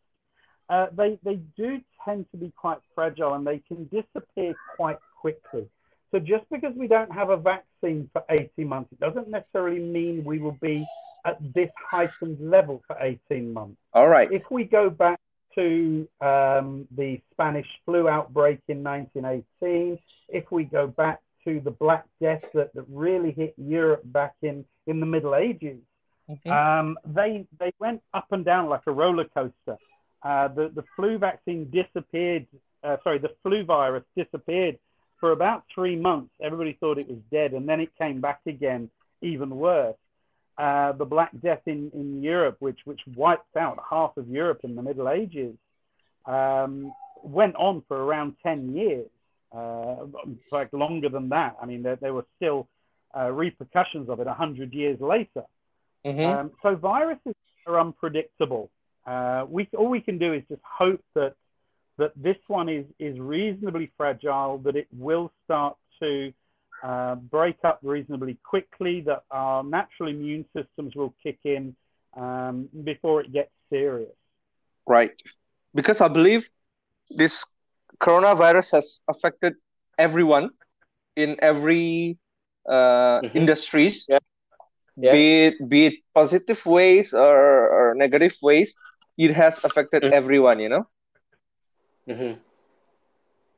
Uh, 0.69 0.87
they, 0.95 1.19
they 1.23 1.35
do 1.57 1.79
tend 2.05 2.25
to 2.31 2.37
be 2.37 2.51
quite 2.55 2.79
fragile 2.95 3.33
and 3.33 3.45
they 3.45 3.59
can 3.67 3.85
disappear 3.85 4.55
quite 4.75 4.99
quickly. 5.19 5.67
So 6.11 6.19
just 6.19 6.45
because 6.51 6.73
we 6.75 6.87
don't 6.87 7.11
have 7.11 7.29
a 7.29 7.37
vaccine 7.37 8.09
for 8.13 8.23
18 8.29 8.67
months, 8.67 8.91
it 8.91 8.99
doesn't 8.99 9.29
necessarily 9.29 9.79
mean 9.79 10.23
we 10.23 10.39
will 10.39 10.57
be 10.61 10.85
at 11.25 11.37
this 11.53 11.69
heightened 11.89 12.39
level 12.39 12.83
for 12.87 12.97
18 12.99 13.53
months 13.53 13.77
All 13.93 14.07
right. 14.07 14.31
if 14.31 14.43
we 14.51 14.63
go 14.63 14.89
back 14.89 15.19
to 15.55 16.07
um, 16.21 16.87
the 16.95 17.21
Spanish 17.31 17.67
flu 17.85 18.07
outbreak 18.07 18.59
in 18.67 18.83
1918, 18.83 19.99
if 20.29 20.51
we 20.51 20.63
go 20.63 20.87
back 20.87 21.21
to 21.45 21.59
the 21.59 21.71
Black 21.71 22.05
Death 22.21 22.43
that, 22.53 22.73
that 22.73 22.85
really 22.89 23.31
hit 23.31 23.53
Europe 23.57 24.01
back 24.05 24.33
in, 24.41 24.65
in 24.87 24.99
the 24.99 25.05
Middle 25.05 25.35
Ages, 25.35 25.79
Mhm. 26.29 26.49
um, 26.79 26.97
they, 27.05 27.45
they 27.59 27.73
went 27.79 28.01
up 28.13 28.27
and 28.31 28.45
down 28.45 28.69
like 28.69 28.83
a 28.87 28.91
roller 28.91 29.25
coaster. 29.25 29.77
Uh, 30.23 30.47
the, 30.47 30.69
the 30.69 30.83
flu 30.95 31.17
vaccine 31.17 31.69
disappeared, 31.69 32.47
uh, 32.81 32.95
sorry, 33.03 33.19
the 33.19 33.35
flu 33.43 33.65
virus 33.65 34.05
disappeared 34.15 34.79
for 35.19 35.31
about 35.31 35.65
three 35.75 35.97
months. 35.97 36.31
Everybody 36.41 36.77
thought 36.79 36.97
it 36.97 37.09
was 37.09 37.19
dead, 37.29 37.51
and 37.51 37.67
then 37.67 37.81
it 37.81 37.89
came 37.97 38.21
back 38.21 38.39
again, 38.45 38.89
even 39.21 39.49
worse 39.49 39.97
uh, 40.57 40.91
the 40.93 41.05
Black 41.05 41.31
Death 41.41 41.61
in, 41.65 41.91
in 41.93 42.21
Europe, 42.21 42.57
which, 42.59 42.79
which 42.85 43.01
wiped 43.15 43.55
out 43.57 43.79
half 43.89 44.15
of 44.17 44.27
Europe 44.27 44.61
in 44.63 44.75
the 44.75 44.81
Middle 44.81 45.09
Ages, 45.09 45.55
um, 46.25 46.93
went 47.23 47.55
on 47.55 47.83
for 47.87 47.97
around 47.97 48.35
10 48.43 48.75
years. 48.75 49.07
Uh, 49.55 50.05
in 50.25 50.39
fact, 50.49 50.73
longer 50.73 51.09
than 51.09 51.29
that. 51.29 51.55
I 51.61 51.67
mean, 51.67 51.83
there, 51.83 51.95
there 51.95 52.13
were 52.13 52.25
still 52.37 52.67
uh, 53.15 53.31
repercussions 53.31 54.09
of 54.09 54.19
it 54.19 54.25
100 54.25 54.73
years 54.73 54.99
later. 54.99 55.43
Mhm. 56.03 56.25
Um, 56.25 56.51
so 56.61 56.75
viruses 56.75 57.35
are 57.67 57.79
unpredictable. 57.79 58.71
Uh, 59.05 59.45
we, 59.47 59.67
all 59.77 59.89
we 59.89 60.01
can 60.01 60.17
do 60.17 60.33
is 60.33 60.43
just 60.49 60.61
hope 60.63 61.01
that, 61.13 61.35
that 61.97 62.13
this 62.15 62.37
one 62.47 62.67
is, 62.67 62.85
is 62.99 63.19
reasonably 63.19 63.91
fragile, 63.95 64.57
that 64.59 64.75
it 64.75 64.87
will 64.91 65.31
start 65.45 65.77
to 65.99 66.33
uh, 66.81 67.15
break 67.15 67.57
up 67.63 67.79
reasonably 67.83 68.37
quickly, 68.43 69.01
that 69.01 69.23
our 69.31 69.63
natural 69.63 70.09
immune 70.09 70.45
systems 70.55 70.95
will 70.95 71.13
kick 71.21 71.39
in 71.43 71.75
um, 72.15 72.69
before 72.83 73.21
it 73.21 73.31
gets 73.31 73.51
serious. 73.69 74.15
Right. 74.87 75.13
Because 75.73 76.01
I 76.01 76.07
believe 76.07 76.49
this 77.09 77.45
coronavirus 77.99 78.71
has 78.73 79.01
affected 79.07 79.55
everyone 79.97 80.49
in 81.15 81.37
every 81.39 82.17
uh, 82.67 83.21
Mhm. 83.21 83.35
industries. 83.35 84.05
Yeah. 84.09 84.19
yeah. 84.97 85.11
be 85.11 85.25
it 85.47 85.55
be 85.69 85.79
it 85.87 85.95
positive 86.13 86.63
ways 86.65 87.13
or, 87.13 87.35
or 87.69 87.95
negative 87.95 88.35
ways, 88.41 88.75
it 89.17 89.31
has 89.31 89.63
affected 89.63 90.03
mm-hmm. 90.03 90.13
everyone. 90.13 90.59
You 90.59 90.69
know. 90.69 90.83
Mm-hmm. 92.07 92.33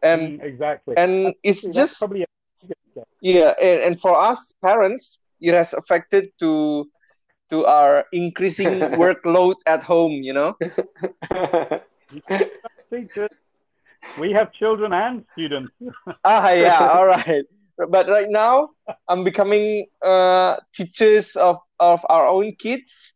And 0.01 0.21
mm, 0.39 0.43
exactly, 0.43 0.93
and 0.97 1.33
it's 1.43 1.63
That's 1.63 1.75
just 1.75 1.99
probably 1.99 2.23
a- 2.23 2.34
yeah, 3.21 3.53
and, 3.61 3.81
and 3.81 3.99
for 3.99 4.19
us 4.19 4.53
parents, 4.61 5.19
it 5.41 5.53
has 5.53 5.73
affected 5.73 6.31
to 6.39 6.89
to 7.49 7.65
our 7.65 8.05
increasing 8.11 8.79
workload 9.01 9.55
at 9.65 9.83
home. 9.83 10.23
You 10.23 10.33
know. 10.33 10.57
we 14.19 14.31
have 14.31 14.53
children 14.53 14.93
and 14.93 15.25
students. 15.33 15.71
ah, 16.23 16.51
yeah, 16.51 16.89
all 16.89 17.07
right 17.07 17.45
but 17.77 18.07
right 18.07 18.29
now 18.29 18.69
I'm 19.07 19.23
becoming 19.23 19.87
uh, 20.01 20.57
teachers 20.73 21.35
of, 21.35 21.57
of 21.79 22.05
our 22.09 22.27
own 22.27 22.55
kids 22.55 23.13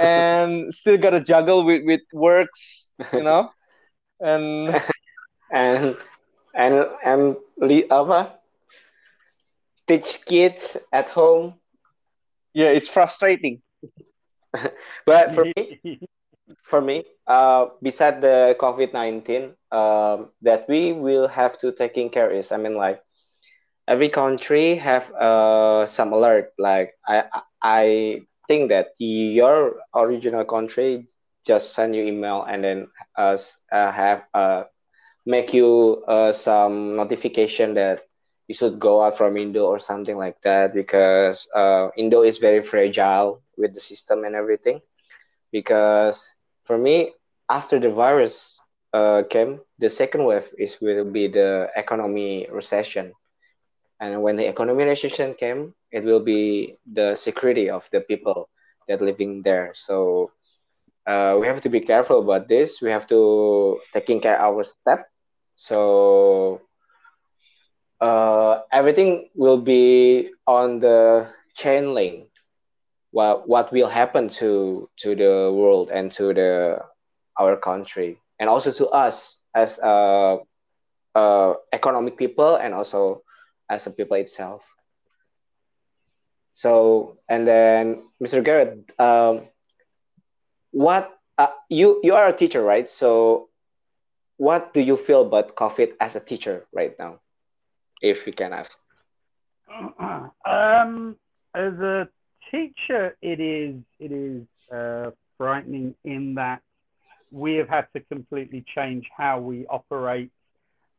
and 0.00 0.72
still 0.72 0.98
gotta 0.98 1.20
juggle 1.20 1.64
with, 1.64 1.82
with 1.84 2.00
works, 2.12 2.90
you 3.12 3.22
know, 3.22 3.50
and 4.20 4.80
and 5.52 5.96
and 6.54 6.86
and 7.04 7.36
apa 7.90 8.38
teach 9.86 10.24
kids 10.24 10.76
at 10.92 11.08
home. 11.10 11.54
Yeah, 12.54 12.68
it's 12.70 12.88
frustrating. 12.88 13.62
but 15.06 15.34
for 15.34 15.44
me, 15.56 16.00
for 16.62 16.80
me, 16.80 17.04
uh, 17.26 17.66
beside 17.82 18.20
the 18.20 18.56
COVID 18.60 18.92
nineteen, 18.92 19.54
um, 19.72 20.30
that 20.42 20.68
we 20.68 20.92
will 20.92 21.28
have 21.28 21.58
to 21.60 21.72
taking 21.72 22.10
care 22.10 22.30
is, 22.30 22.52
I 22.52 22.56
mean, 22.56 22.74
like 22.76 23.02
every 23.88 24.08
country 24.08 24.76
have 24.76 25.10
uh, 25.12 25.86
some 25.86 26.12
alert. 26.12 26.52
Like 26.58 26.94
I 27.06 27.24
I 27.62 28.22
think 28.48 28.70
that 28.70 28.88
your 28.98 29.76
original 29.94 30.44
country 30.44 31.06
just 31.46 31.74
send 31.74 31.94
you 31.94 32.04
email 32.04 32.42
and 32.44 32.64
then 32.64 32.88
us 33.16 33.62
uh, 33.72 33.90
have 33.92 34.24
uh, 34.34 34.64
make 35.26 35.54
you 35.54 36.02
uh, 36.08 36.32
some 36.32 36.96
notification 36.96 37.74
that 37.74 38.05
you 38.48 38.54
should 38.54 38.78
go 38.78 39.02
out 39.02 39.16
from 39.16 39.36
Indo 39.36 39.66
or 39.66 39.78
something 39.78 40.16
like 40.16 40.40
that 40.42 40.74
because 40.74 41.46
uh, 41.54 41.88
Indo 41.96 42.22
is 42.22 42.38
very 42.38 42.62
fragile 42.62 43.42
with 43.56 43.74
the 43.74 43.80
system 43.80 44.24
and 44.24 44.34
everything. 44.34 44.80
Because 45.52 46.34
for 46.64 46.78
me, 46.78 47.12
after 47.48 47.78
the 47.78 47.90
virus 47.90 48.60
uh, 48.92 49.22
came, 49.28 49.60
the 49.78 49.88
second 49.90 50.24
wave 50.24 50.50
is 50.58 50.80
will 50.80 51.04
be 51.04 51.28
the 51.28 51.68
economy 51.76 52.46
recession 52.50 53.12
and 54.00 54.22
when 54.22 54.36
the 54.36 54.46
economy 54.46 54.84
recession 54.84 55.34
came, 55.34 55.74
it 55.90 56.04
will 56.04 56.20
be 56.20 56.76
the 56.90 57.14
security 57.14 57.70
of 57.70 57.88
the 57.92 58.00
people 58.00 58.48
that 58.88 59.00
living 59.00 59.42
there. 59.42 59.72
So 59.74 60.30
uh, 61.06 61.36
we 61.40 61.46
have 61.46 61.62
to 61.62 61.68
be 61.68 61.80
careful 61.80 62.20
about 62.20 62.48
this. 62.48 62.80
We 62.82 62.90
have 62.90 63.06
to 63.08 63.78
taking 63.92 64.20
care 64.20 64.38
our 64.38 64.62
step. 64.62 65.08
So 65.56 66.60
uh, 68.00 68.60
everything 68.72 69.28
will 69.34 69.58
be 69.58 70.30
on 70.46 70.80
the 70.80 71.28
chain 71.54 71.94
link. 71.94 72.28
What 73.10 73.48
what 73.48 73.72
will 73.72 73.88
happen 73.88 74.28
to 74.40 74.88
to 74.98 75.14
the 75.14 75.52
world 75.54 75.90
and 75.90 76.12
to 76.12 76.34
the 76.34 76.84
our 77.38 77.56
country 77.56 78.18
and 78.38 78.48
also 78.48 78.72
to 78.72 78.88
us 78.88 79.40
as 79.54 79.78
uh, 79.78 80.36
uh, 81.14 81.54
economic 81.72 82.16
people 82.16 82.56
and 82.56 82.74
also 82.74 83.22
as 83.70 83.86
a 83.86 83.90
people 83.90 84.16
itself. 84.16 84.68
So, 86.54 87.18
and 87.28 87.46
then 87.46 88.04
Mr. 88.22 88.42
Gareth, 88.42 88.78
um, 88.98 89.48
what 90.70 91.12
uh, 91.38 91.52
you 91.68 92.00
you 92.02 92.14
are 92.14 92.28
a 92.28 92.32
teacher, 92.32 92.62
right? 92.62 92.88
So, 92.88 93.48
what 94.36 94.72
do 94.72 94.80
you 94.80 94.96
feel 94.96 95.22
about 95.22 95.54
COVID 95.54 95.92
as 96.00 96.16
a 96.16 96.20
teacher 96.20 96.66
right 96.72 96.96
now, 96.98 97.20
if 98.02 98.26
we 98.26 98.32
can 98.32 98.52
ask? 98.52 98.78
Um, 100.46 101.16
as 101.54 101.72
a 101.74 102.08
teacher, 102.52 103.16
it 103.20 103.40
is 103.40 103.74
it 103.98 104.12
is 104.12 104.46
uh, 104.72 105.10
frightening 105.36 105.94
in 106.04 106.36
that 106.36 106.62
we 107.32 107.56
have 107.56 107.68
had 107.68 107.88
to 107.94 108.00
completely 108.00 108.64
change 108.74 109.06
how 109.16 109.40
we 109.40 109.66
operate 109.66 110.30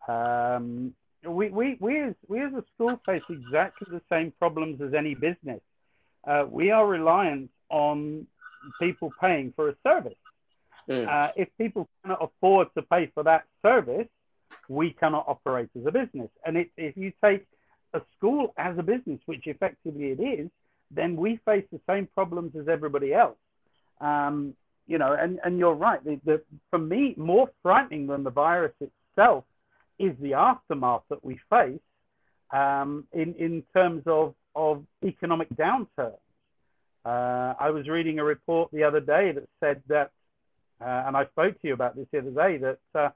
um, 0.07 0.93
we, 1.25 1.49
we, 1.49 1.77
we, 1.79 2.01
as, 2.01 2.15
we 2.27 2.41
as 2.41 2.53
a 2.53 2.63
school 2.73 2.99
face 3.05 3.23
exactly 3.29 3.87
the 3.89 4.01
same 4.09 4.31
problems 4.39 4.81
as 4.81 4.93
any 4.93 5.15
business. 5.15 5.61
Uh, 6.25 6.45
we 6.49 6.71
are 6.71 6.87
reliant 6.87 7.49
on 7.69 8.27
people 8.79 9.11
paying 9.19 9.53
for 9.55 9.69
a 9.69 9.75
service. 9.85 10.13
Mm. 10.89 11.07
Uh, 11.07 11.31
if 11.35 11.49
people 11.57 11.89
cannot 12.01 12.23
afford 12.23 12.67
to 12.75 12.81
pay 12.81 13.11
for 13.13 13.23
that 13.23 13.43
service, 13.61 14.07
we 14.69 14.91
cannot 14.91 15.25
operate 15.27 15.69
as 15.77 15.85
a 15.85 15.91
business. 15.91 16.29
And 16.45 16.57
it, 16.57 16.69
if 16.77 16.97
you 16.97 17.11
take 17.23 17.45
a 17.93 18.01
school 18.17 18.53
as 18.57 18.77
a 18.77 18.83
business, 18.83 19.19
which 19.25 19.47
effectively 19.47 20.07
it 20.07 20.21
is, 20.21 20.49
then 20.91 21.15
we 21.15 21.39
face 21.45 21.65
the 21.71 21.79
same 21.89 22.07
problems 22.07 22.53
as 22.59 22.67
everybody 22.67 23.13
else. 23.13 23.37
Um, 23.99 24.53
you 24.87 24.97
know, 24.97 25.13
and, 25.19 25.39
and 25.43 25.57
you're 25.57 25.73
right. 25.73 26.03
The, 26.03 26.19
the, 26.25 26.41
for 26.69 26.79
me, 26.79 27.13
more 27.17 27.49
frightening 27.61 28.07
than 28.07 28.23
the 28.23 28.29
virus 28.29 28.73
itself 28.79 29.43
is 29.99 30.13
the 30.21 30.33
aftermath 30.33 31.01
that 31.09 31.23
we 31.23 31.39
face 31.49 31.79
um, 32.51 33.05
in, 33.11 33.33
in 33.35 33.63
terms 33.73 34.03
of, 34.05 34.33
of 34.55 34.83
economic 35.03 35.49
downturn. 35.55 36.13
Uh, 37.05 37.53
I 37.59 37.69
was 37.69 37.87
reading 37.87 38.19
a 38.19 38.23
report 38.23 38.69
the 38.71 38.83
other 38.83 38.99
day 38.99 39.31
that 39.31 39.47
said 39.59 39.81
that, 39.87 40.11
uh, 40.81 41.03
and 41.07 41.17
I 41.17 41.25
spoke 41.25 41.59
to 41.61 41.67
you 41.67 41.73
about 41.73 41.95
this 41.95 42.07
the 42.11 42.19
other 42.19 42.31
day, 42.31 42.57
that 42.57 42.79
uh, 42.95 43.09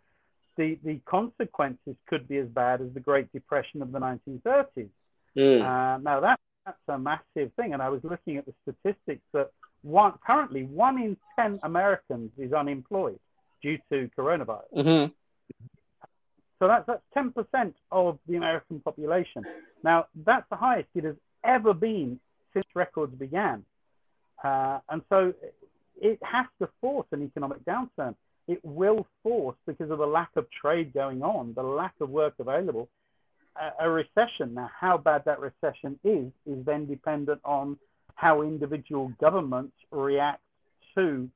the, 0.57 0.77
the 0.83 0.99
consequences 1.05 1.95
could 2.07 2.27
be 2.27 2.37
as 2.37 2.47
bad 2.47 2.81
as 2.81 2.87
the 2.93 2.99
Great 2.99 3.31
Depression 3.31 3.81
of 3.81 3.91
the 3.91 3.99
1930s. 3.99 4.89
Mm. 5.37 5.61
Uh, 5.61 5.97
now, 5.99 6.19
that, 6.19 6.39
that's 6.65 6.77
a 6.87 6.99
massive 6.99 7.51
thing. 7.55 7.73
And 7.73 7.81
I 7.81 7.89
was 7.89 8.01
looking 8.03 8.37
at 8.37 8.45
the 8.45 8.53
statistics 8.63 9.23
that 9.33 9.51
one, 9.81 10.13
currently 10.25 10.63
one 10.63 11.01
in 11.01 11.17
10 11.39 11.59
Americans 11.63 12.31
is 12.37 12.53
unemployed 12.53 13.19
due 13.61 13.77
to 13.91 14.09
coronavirus. 14.17 14.73
Mm-hmm. 14.75 15.11
So 16.59 16.67
that's, 16.67 16.85
that's 16.85 17.01
10% 17.17 17.73
of 17.91 18.19
the 18.27 18.35
American 18.35 18.79
population. 18.81 19.43
Now, 19.83 20.07
that's 20.15 20.45
the 20.49 20.55
highest 20.55 20.89
it 20.93 21.05
has 21.05 21.15
ever 21.43 21.73
been 21.73 22.19
since 22.53 22.65
records 22.75 23.15
began. 23.15 23.63
Uh, 24.43 24.79
and 24.89 25.01
so 25.09 25.33
it 25.99 26.19
has 26.21 26.45
to 26.61 26.69
force 26.79 27.07
an 27.11 27.23
economic 27.23 27.65
downturn. 27.65 28.15
It 28.47 28.59
will 28.63 29.05
force, 29.23 29.55
because 29.65 29.91
of 29.91 29.99
the 29.99 30.07
lack 30.07 30.31
of 30.35 30.47
trade 30.49 30.93
going 30.93 31.21
on, 31.21 31.53
the 31.53 31.63
lack 31.63 31.93
of 32.01 32.09
work 32.09 32.33
available, 32.39 32.89
a, 33.55 33.85
a 33.85 33.89
recession. 33.89 34.53
Now, 34.53 34.69
how 34.77 34.97
bad 34.97 35.23
that 35.25 35.39
recession 35.39 35.99
is, 36.03 36.31
is 36.45 36.65
then 36.65 36.85
dependent 36.87 37.41
on 37.45 37.77
how 38.15 38.41
individual 38.41 39.13
governments 39.19 39.73
react 39.91 40.41
to 40.95 41.29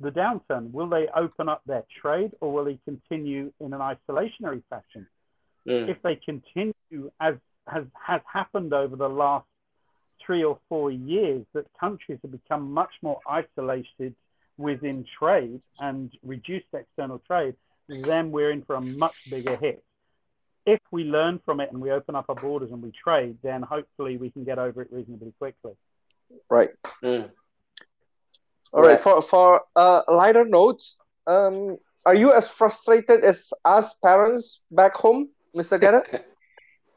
the 0.00 0.10
downturn? 0.10 0.72
Will 0.72 0.88
they 0.88 1.08
open 1.14 1.48
up 1.48 1.62
their 1.66 1.84
trade 2.00 2.34
or 2.40 2.52
will 2.52 2.64
they 2.64 2.78
continue 2.84 3.52
in 3.60 3.72
an 3.72 3.80
isolationary 3.80 4.62
fashion? 4.68 5.06
Mm. 5.66 5.88
If 5.88 6.02
they 6.02 6.16
continue, 6.16 7.10
as 7.20 7.34
has, 7.68 7.84
has 7.94 8.20
happened 8.30 8.72
over 8.72 8.96
the 8.96 9.08
last 9.08 9.46
three 10.24 10.44
or 10.44 10.58
four 10.68 10.90
years, 10.90 11.44
that 11.54 11.66
countries 11.78 12.18
have 12.22 12.32
become 12.32 12.72
much 12.72 12.90
more 13.02 13.20
isolated 13.28 14.14
within 14.56 15.04
trade 15.18 15.60
and 15.80 16.12
reduced 16.22 16.66
external 16.72 17.20
trade, 17.26 17.54
then 17.88 18.30
we're 18.30 18.50
in 18.50 18.62
for 18.62 18.76
a 18.76 18.80
much 18.80 19.14
bigger 19.30 19.56
hit. 19.56 19.82
If 20.64 20.80
we 20.90 21.04
learn 21.04 21.40
from 21.44 21.60
it 21.60 21.72
and 21.72 21.80
we 21.80 21.90
open 21.90 22.14
up 22.14 22.26
our 22.28 22.36
borders 22.36 22.70
and 22.70 22.82
we 22.82 22.92
trade, 22.92 23.38
then 23.42 23.62
hopefully 23.62 24.16
we 24.16 24.30
can 24.30 24.44
get 24.44 24.58
over 24.58 24.82
it 24.82 24.88
reasonably 24.92 25.32
quickly. 25.38 25.72
Right. 26.48 26.70
Mm. 27.02 27.30
All 28.72 28.82
right. 28.82 28.98
For 28.98 29.20
for 29.22 29.62
a 29.76 29.78
uh, 29.78 30.02
lighter 30.08 30.44
note, 30.44 30.82
um, 31.26 31.78
are 32.06 32.14
you 32.14 32.32
as 32.32 32.48
frustrated 32.48 33.24
as 33.24 33.52
us 33.64 33.94
parents 33.94 34.62
back 34.70 34.94
home, 34.94 35.28
Mr. 35.54 35.80
Gareth? 35.80 36.24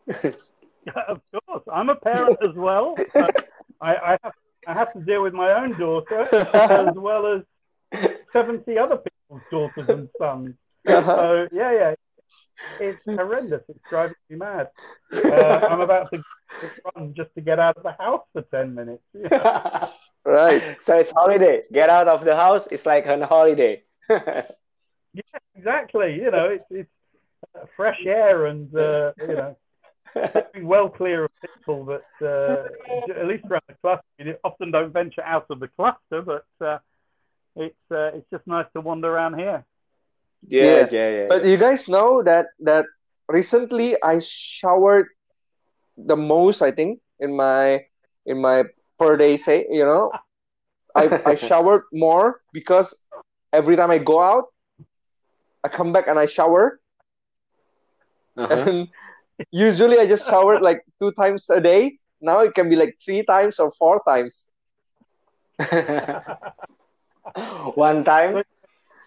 of 1.07 1.21
course, 1.47 1.63
I'm 1.71 1.89
a 1.89 1.95
parent 1.95 2.37
as 2.43 2.55
well. 2.55 2.95
I, 3.15 3.31
I 3.81 4.17
have 4.23 4.33
I 4.67 4.73
have 4.73 4.93
to 4.93 4.99
deal 4.99 5.21
with 5.23 5.33
my 5.33 5.51
own 5.53 5.77
daughter 5.77 6.19
as 6.53 6.95
well 6.95 7.27
as 7.27 8.09
seventy 8.33 8.77
other 8.77 8.97
people's 8.97 9.41
daughters 9.51 9.89
and 9.89 10.09
sons. 10.17 10.55
Uh-huh. 10.87 11.15
So 11.15 11.47
yeah, 11.51 11.71
yeah, 11.71 11.95
it's 12.79 13.03
horrendous. 13.05 13.63
It's 13.67 13.79
driving 13.89 14.15
me 14.29 14.37
mad. 14.37 14.69
Uh, 15.15 15.67
I'm 15.69 15.81
about 15.81 16.11
to 16.11 16.21
run 16.95 17.13
just 17.15 17.33
to 17.35 17.41
get 17.41 17.57
out 17.57 17.77
of 17.77 17.83
the 17.83 17.95
house 17.97 18.25
for 18.33 18.41
ten 18.43 18.75
minutes. 18.75 19.03
right. 20.25 20.75
So 20.83 20.97
it's 20.97 21.11
holiday. 21.11 21.63
Get 21.71 21.89
out 21.89 22.07
of 22.07 22.25
the 22.25 22.35
house. 22.35 22.67
It's 22.67 22.85
like 22.85 23.07
on 23.07 23.21
holiday. 23.21 23.83
yeah, 24.09 24.43
exactly. 25.55 26.15
You 26.15 26.31
know, 26.31 26.49
it's 26.49 26.65
it's 26.69 26.89
fresh 27.75 27.99
air 28.05 28.47
and 28.47 28.75
uh, 28.75 29.13
you 29.21 29.35
know 29.35 29.57
well 30.61 30.89
clear 30.89 31.25
of 31.25 31.31
people 31.41 31.85
that, 31.85 32.07
uh, 32.21 33.19
at 33.19 33.27
least 33.27 33.45
around 33.49 33.63
the 33.67 33.75
cluster, 33.81 34.05
you 34.19 34.35
often 34.43 34.71
don't 34.71 34.91
venture 34.91 35.23
out 35.23 35.45
of 35.49 35.59
the 35.59 35.67
cluster, 35.69 36.21
but 36.21 36.45
uh, 36.65 36.77
it's 37.55 37.75
uh, 37.91 38.11
it's 38.15 38.29
just 38.31 38.45
nice 38.47 38.65
to 38.73 38.81
wander 38.81 39.09
around 39.13 39.37
here. 39.37 39.65
Yeah, 40.47 40.63
yeah, 40.63 40.87
yeah. 40.91 41.09
yeah. 41.09 41.25
But 41.27 41.45
you 41.45 41.57
guys 41.57 41.87
know 41.87 42.23
that 42.23 42.47
that 42.61 42.85
recently 43.27 43.95
I 44.01 44.19
showered 44.19 45.07
the 45.97 46.15
most, 46.15 46.61
I 46.61 46.71
think, 46.71 46.99
in 47.19 47.35
my 47.35 47.85
in 48.25 48.41
my 48.41 48.65
per 48.99 49.17
day 49.17 49.37
say, 49.37 49.65
you 49.69 49.85
know. 49.85 50.11
I, 50.95 51.21
I 51.25 51.35
showered 51.49 51.83
more 51.91 52.41
because 52.53 52.95
every 53.51 53.75
time 53.75 53.91
I 53.91 53.97
go 53.97 54.21
out, 54.21 54.45
I 55.63 55.67
come 55.67 55.91
back 55.91 56.07
and 56.07 56.17
I 56.17 56.25
shower. 56.25 56.79
Uh-huh. 58.37 58.53
And 58.53 58.87
usually 59.51 59.99
I 59.99 60.07
just 60.07 60.27
shower 60.29 60.59
like 60.59 60.83
two 60.99 61.11
times 61.13 61.49
a 61.49 61.59
day. 61.61 61.99
Now 62.21 62.39
it 62.41 62.53
can 62.53 62.69
be 62.69 62.75
like 62.75 62.97
three 63.03 63.23
times 63.23 63.59
or 63.59 63.71
four 63.71 64.01
times. 64.07 64.51
One 67.75 68.03
time, 68.03 68.43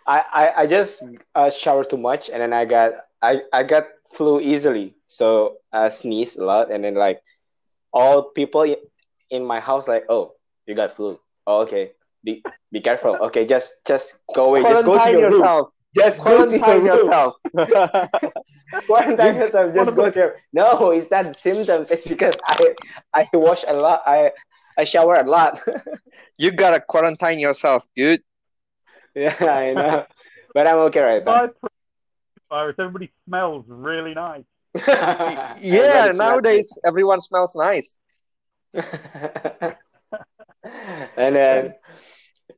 I, 0.06 0.24
I, 0.32 0.62
I 0.62 0.66
just 0.66 1.02
uh, 1.34 1.50
showered 1.50 1.90
too 1.90 1.98
much 1.98 2.30
and 2.30 2.40
then 2.40 2.52
I 2.52 2.64
got 2.64 2.92
I, 3.22 3.42
I 3.52 3.62
got 3.62 3.86
flu 4.10 4.40
easily. 4.40 4.94
So 5.06 5.58
I 5.72 5.88
sneezed 5.88 6.38
a 6.38 6.44
lot 6.44 6.70
and 6.70 6.84
then 6.84 6.94
like 6.94 7.22
all 7.92 8.22
people 8.22 8.74
in 9.30 9.44
my 9.44 9.60
house 9.60 9.88
like, 9.88 10.04
oh, 10.08 10.34
you 10.66 10.74
got 10.74 10.92
flu. 10.92 11.18
Oh, 11.46 11.62
okay. 11.62 11.92
Be 12.24 12.42
be 12.72 12.80
careful. 12.80 13.16
Okay, 13.16 13.46
just 13.46 13.72
just 13.86 14.18
go 14.34 14.46
away. 14.46 14.62
Just 14.62 14.84
go 14.84 14.98
to 15.02 15.10
your 15.10 15.20
yourself. 15.20 15.68
Room. 15.68 15.72
Just 15.96 16.20
quarantine 16.20 16.84
yourself. 16.84 17.34
quarantine 18.87 19.37
yourself. 19.37 19.74
Just 19.74 19.96
go 19.96 20.11
to 20.11 20.18
your. 20.18 20.37
No, 20.52 20.90
it's 20.90 21.11
not 21.11 21.35
symptoms. 21.37 21.90
It's 21.90 22.07
because 22.07 22.38
I 22.46 22.74
I 23.14 23.28
wash 23.33 23.64
a 23.66 23.74
lot. 23.74 24.02
I 24.07 24.33
I 24.76 24.85
shower 24.85 25.16
a 25.16 25.24
lot. 25.24 25.61
you 26.38 26.52
gotta 26.52 26.81
quarantine 26.81 27.38
yourself, 27.38 27.87
dude. 27.94 28.22
Yeah, 29.14 29.35
I 29.40 29.72
know, 29.72 30.04
but 30.54 30.66
I'm 30.66 30.78
okay 30.88 31.00
right 31.00 31.24
now. 31.24 31.50
Virus. 32.48 32.76
Everybody 32.78 33.12
smells 33.26 33.64
really 33.68 34.14
nice. 34.14 34.44
yeah, 35.61 36.12
nowadays 36.14 36.72
nice. 36.72 36.78
everyone 36.85 37.20
smells 37.20 37.57
nice. 37.57 38.00
and 38.72 39.76
then 41.16 41.74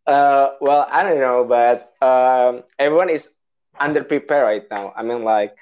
uh, 0.06 0.50
well, 0.60 0.86
I 0.90 1.02
don't 1.02 1.20
know, 1.20 1.44
but 1.44 1.92
um, 2.04 2.62
everyone 2.78 3.10
is 3.10 3.32
underprepared 3.80 4.42
right 4.42 4.64
now. 4.70 4.92
I 4.96 5.02
mean, 5.02 5.24
like, 5.24 5.56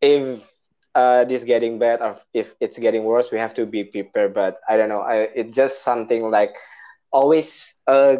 if 0.00 0.52
uh, 0.94 1.24
this 1.24 1.44
getting 1.44 1.78
bad 1.78 2.00
or 2.00 2.16
if 2.34 2.54
it's 2.60 2.78
getting 2.78 3.04
worse, 3.04 3.30
we 3.32 3.38
have 3.38 3.54
to 3.54 3.66
be 3.66 3.84
prepared. 3.84 4.34
But 4.34 4.58
I 4.68 4.76
don't 4.76 4.88
know. 4.88 5.00
I, 5.00 5.28
it's 5.34 5.54
just 5.54 5.82
something 5.82 6.30
like 6.30 6.54
always 7.12 7.74
uh, 7.86 8.16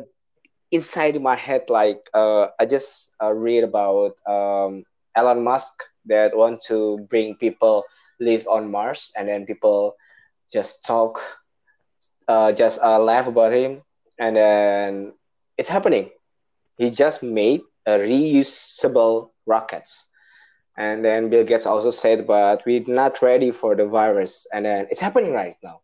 inside 0.70 1.20
my 1.20 1.36
head. 1.36 1.64
Like, 1.68 2.00
uh, 2.14 2.48
I 2.58 2.66
just 2.66 3.14
uh, 3.22 3.32
read 3.32 3.64
about 3.64 4.16
um, 4.26 4.84
Elon 5.16 5.44
Musk 5.44 5.84
that 6.06 6.36
want 6.36 6.62
to 6.68 6.98
bring 7.10 7.34
people 7.36 7.84
live 8.20 8.46
on 8.48 8.70
Mars, 8.70 9.12
and 9.16 9.28
then 9.28 9.46
people 9.46 9.96
just 10.52 10.84
talk, 10.84 11.20
uh, 12.28 12.52
just 12.52 12.80
uh, 12.82 12.98
laugh 12.98 13.26
about 13.26 13.52
him, 13.52 13.82
and 14.18 14.36
then 14.36 15.12
it's 15.56 15.68
happening. 15.68 16.10
He 16.78 16.90
just 16.90 17.22
made 17.22 17.62
a 17.86 17.92
reusable 17.98 19.30
rockets. 19.46 20.07
And 20.78 21.04
then 21.04 21.28
Bill 21.28 21.42
Gates 21.42 21.66
also 21.66 21.90
said, 21.90 22.24
but 22.24 22.64
we're 22.64 22.84
not 22.86 23.20
ready 23.20 23.50
for 23.50 23.74
the 23.74 23.84
virus. 23.84 24.46
And 24.54 24.64
then 24.64 24.86
it's 24.92 25.00
happening 25.00 25.32
right 25.32 25.56
now. 25.60 25.80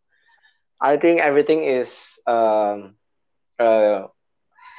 I 0.79 0.95
think 0.95 1.19
everything 1.19 1.65
is 1.65 2.17
um, 2.25 2.95
uh, 3.59 4.07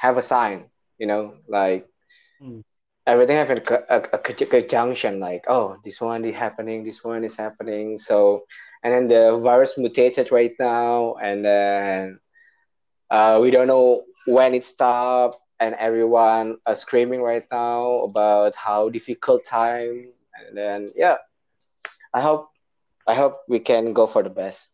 have 0.01 0.17
a 0.17 0.23
sign, 0.23 0.65
you 0.97 1.05
know, 1.05 1.35
like 1.47 1.87
mm. 2.41 2.63
everything 3.05 3.37
have 3.37 3.51
a, 3.51 3.61
a, 3.89 4.01
a, 4.13 4.17
conjunction, 4.17 5.19
like, 5.19 5.45
oh, 5.47 5.77
this 5.85 6.01
one 6.01 6.25
is 6.25 6.33
happening, 6.33 6.83
this 6.83 7.03
one 7.03 7.23
is 7.23 7.35
happening. 7.35 7.99
So, 7.99 8.45
and 8.83 8.93
then 8.93 9.07
the 9.07 9.37
virus 9.37 9.77
mutated 9.77 10.31
right 10.31 10.53
now, 10.59 11.15
and 11.21 11.45
then 11.45 12.19
uh, 13.11 13.37
we 13.39 13.51
don't 13.51 13.67
know 13.67 14.03
when 14.25 14.55
it 14.55 14.65
stopped 14.65 15.37
and 15.59 15.75
everyone 15.75 16.57
are 16.65 16.75
screaming 16.75 17.21
right 17.21 17.45
now 17.51 17.99
about 18.09 18.55
how 18.55 18.89
difficult 18.89 19.45
time. 19.45 20.07
And 20.47 20.57
then 20.57 20.91
yeah. 20.95 21.17
I 22.13 22.21
hope 22.21 22.49
i 23.07 23.13
hope 23.13 23.41
we 23.47 23.59
can 23.59 23.93
go 23.93 24.07
for 24.07 24.23
the 24.23 24.29
best. 24.29 24.69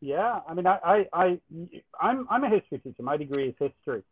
Yeah 0.00 0.40
i 0.48 0.54
mean 0.54 0.66
i 0.66 0.78
i, 0.84 1.06
I 1.12 1.38
i'm 2.00 2.26
i'm 2.30 2.44
a 2.44 2.50
history 2.50 2.78
teacher. 2.78 3.02
My 3.02 3.16
degree 3.16 3.48
is 3.48 3.54
history. 3.58 4.02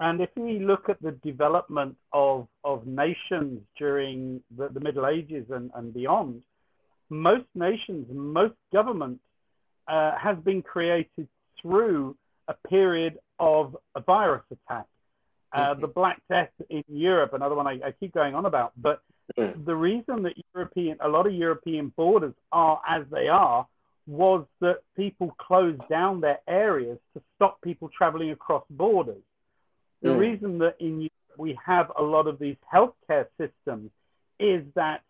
And 0.00 0.20
if 0.20 0.30
we 0.36 0.60
look 0.60 0.88
at 0.88 1.00
the 1.02 1.12
development 1.12 1.96
of 2.12 2.48
of 2.64 2.86
nations 2.86 3.60
during 3.78 4.42
the, 4.56 4.68
the 4.68 4.80
middle 4.80 5.06
ages 5.06 5.46
and, 5.50 5.70
and 5.74 5.92
beyond 5.94 6.42
most 7.10 7.46
nations 7.54 8.06
most 8.10 8.54
governments 8.72 9.22
uh, 9.88 10.12
has 10.18 10.36
been 10.44 10.62
created 10.62 11.28
through 11.60 12.16
a 12.48 12.54
period 12.68 13.18
of 13.38 13.76
a 13.94 14.00
virus 14.00 14.42
attack. 14.50 14.86
Uh, 15.52 15.70
mm-hmm. 15.70 15.80
The 15.80 15.88
Black 15.88 16.20
Death 16.28 16.50
in 16.68 16.84
Europe, 16.88 17.32
another 17.32 17.54
one 17.54 17.66
I, 17.66 17.80
I 17.84 17.92
keep 17.98 18.12
going 18.12 18.34
on 18.34 18.46
about. 18.46 18.72
But 18.76 19.02
mm. 19.38 19.64
the 19.64 19.76
reason 19.76 20.22
that 20.24 20.34
European, 20.54 20.98
a 21.00 21.08
lot 21.08 21.26
of 21.26 21.32
European 21.32 21.92
borders 21.96 22.34
are 22.52 22.80
as 22.86 23.04
they 23.10 23.28
are, 23.28 23.66
was 24.06 24.46
that 24.60 24.78
people 24.96 25.34
closed 25.38 25.80
down 25.88 26.20
their 26.20 26.40
areas 26.48 26.98
to 27.14 27.22
stop 27.36 27.60
people 27.62 27.90
traveling 27.96 28.30
across 28.30 28.64
borders. 28.70 29.22
The 30.02 30.10
mm. 30.10 30.18
reason 30.18 30.58
that 30.58 30.76
in 30.80 31.00
Europe 31.00 31.12
we 31.38 31.58
have 31.64 31.92
a 31.96 32.02
lot 32.02 32.26
of 32.26 32.38
these 32.38 32.56
healthcare 32.72 33.26
systems 33.38 33.90
is 34.38 34.64
that 34.74 35.02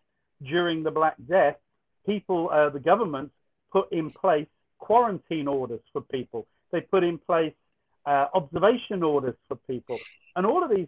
during 0.43 0.83
the 0.83 0.91
Black 0.91 1.15
Death, 1.27 1.57
people, 2.05 2.49
uh, 2.51 2.69
the 2.69 2.79
government 2.79 3.31
put 3.71 3.91
in 3.91 4.09
place 4.09 4.47
quarantine 4.77 5.47
orders 5.47 5.81
for 5.91 6.01
people. 6.01 6.47
They 6.71 6.81
put 6.81 7.03
in 7.03 7.17
place 7.17 7.53
uh, 8.05 8.27
observation 8.33 9.03
orders 9.03 9.35
for 9.47 9.55
people. 9.67 9.99
And 10.35 10.45
all 10.45 10.63
of 10.63 10.69
these 10.69 10.87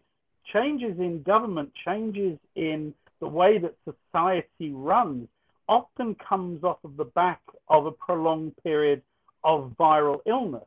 changes 0.54 1.00
in 1.00 1.24
government, 1.24 1.72
changes 1.86 2.38
in 2.56 2.94
the 3.20 3.28
way 3.28 3.58
that 3.60 3.76
society 3.86 4.72
runs, 4.72 5.28
often 5.68 6.16
comes 6.16 6.64
off 6.64 6.80
of 6.84 6.98
the 6.98 7.06
back 7.06 7.42
of 7.70 7.86
a 7.86 7.92
prolonged 7.92 8.54
period 8.64 9.02
of 9.44 9.74
viral 9.80 10.20
illness. 10.26 10.66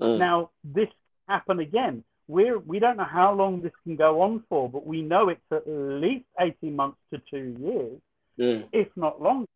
Mm. 0.00 0.18
Now, 0.18 0.50
this 0.64 0.88
happen 1.28 1.60
again. 1.60 2.04
We're, 2.28 2.58
we 2.58 2.78
don't 2.78 2.96
know 2.96 3.08
how 3.10 3.34
long 3.34 3.60
this 3.60 3.72
can 3.84 3.96
go 3.96 4.22
on 4.22 4.44
for, 4.48 4.68
but 4.68 4.86
we 4.86 5.02
know 5.02 5.28
it's 5.30 5.40
at 5.50 5.62
least 5.66 6.26
18 6.40 6.76
months 6.76 6.98
to 7.12 7.20
two 7.30 7.56
years, 7.60 8.00
mm. 8.38 8.68
if 8.72 8.88
not 8.96 9.20
longer. 9.20 9.48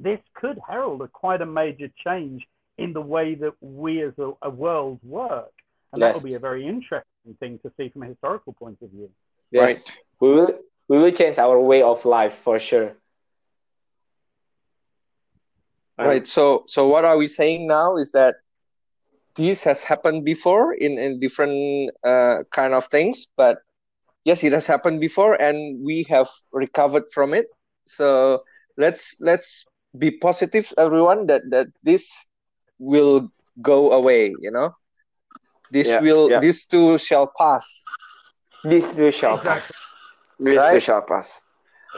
This 0.00 0.18
could 0.34 0.58
herald 0.66 1.02
a 1.02 1.08
quite 1.08 1.40
a 1.40 1.46
major 1.46 1.88
change 2.04 2.44
in 2.78 2.92
the 2.92 3.00
way 3.00 3.34
that 3.34 3.54
we 3.60 4.02
as 4.02 4.12
a, 4.18 4.32
a 4.42 4.50
world 4.50 5.00
work. 5.02 5.52
And 5.92 6.00
yes. 6.00 6.14
that 6.14 6.14
will 6.14 6.28
be 6.28 6.34
a 6.34 6.40
very 6.40 6.66
interesting 6.66 7.36
thing 7.38 7.58
to 7.60 7.72
see 7.76 7.88
from 7.88 8.02
a 8.02 8.06
historical 8.06 8.52
point 8.52 8.78
of 8.82 8.90
view. 8.90 9.10
Yes. 9.50 9.62
Right. 9.62 9.98
We 10.20 10.32
will 10.32 10.58
we 10.88 10.98
will 10.98 11.12
change 11.12 11.38
our 11.38 11.58
way 11.60 11.82
of 11.82 12.04
life 12.04 12.34
for 12.34 12.58
sure. 12.58 12.96
Right. 15.96 16.06
right. 16.06 16.26
So 16.26 16.64
so 16.66 16.88
what 16.88 17.04
are 17.04 17.16
we 17.16 17.28
saying 17.28 17.68
now 17.68 17.96
is 17.96 18.10
that 18.12 18.36
this 19.36 19.62
has 19.64 19.82
happened 19.82 20.24
before 20.24 20.74
in, 20.74 20.98
in 20.98 21.20
different 21.20 21.90
uh, 22.04 22.44
kind 22.50 22.72
of 22.72 22.86
things, 22.86 23.26
but 23.36 23.58
yes, 24.24 24.44
it 24.44 24.52
has 24.52 24.66
happened 24.66 25.00
before 25.00 25.40
and 25.40 25.84
we 25.84 26.04
have 26.08 26.28
recovered 26.52 27.04
from 27.12 27.34
it. 27.34 27.46
So 27.86 28.42
let's 28.76 29.20
let's 29.20 29.64
be 29.96 30.10
positive 30.10 30.72
everyone 30.78 31.26
that 31.26 31.42
that 31.50 31.68
this 31.82 32.10
will 32.78 33.30
go 33.60 33.92
away 33.92 34.34
you 34.40 34.50
know? 34.50 34.74
This 35.74 35.88
yeah, 35.88 35.98
will 35.98 36.30
yeah. 36.30 36.38
this 36.38 36.66
too 36.70 36.98
shall 37.02 37.26
pass. 37.26 37.66
This 38.62 38.94
too 38.94 39.10
shall 39.10 39.42
pass. 39.42 39.72
This 40.38 40.62
right? 40.62 40.72
too 40.72 40.80
shall 40.80 41.02
pass. 41.02 41.42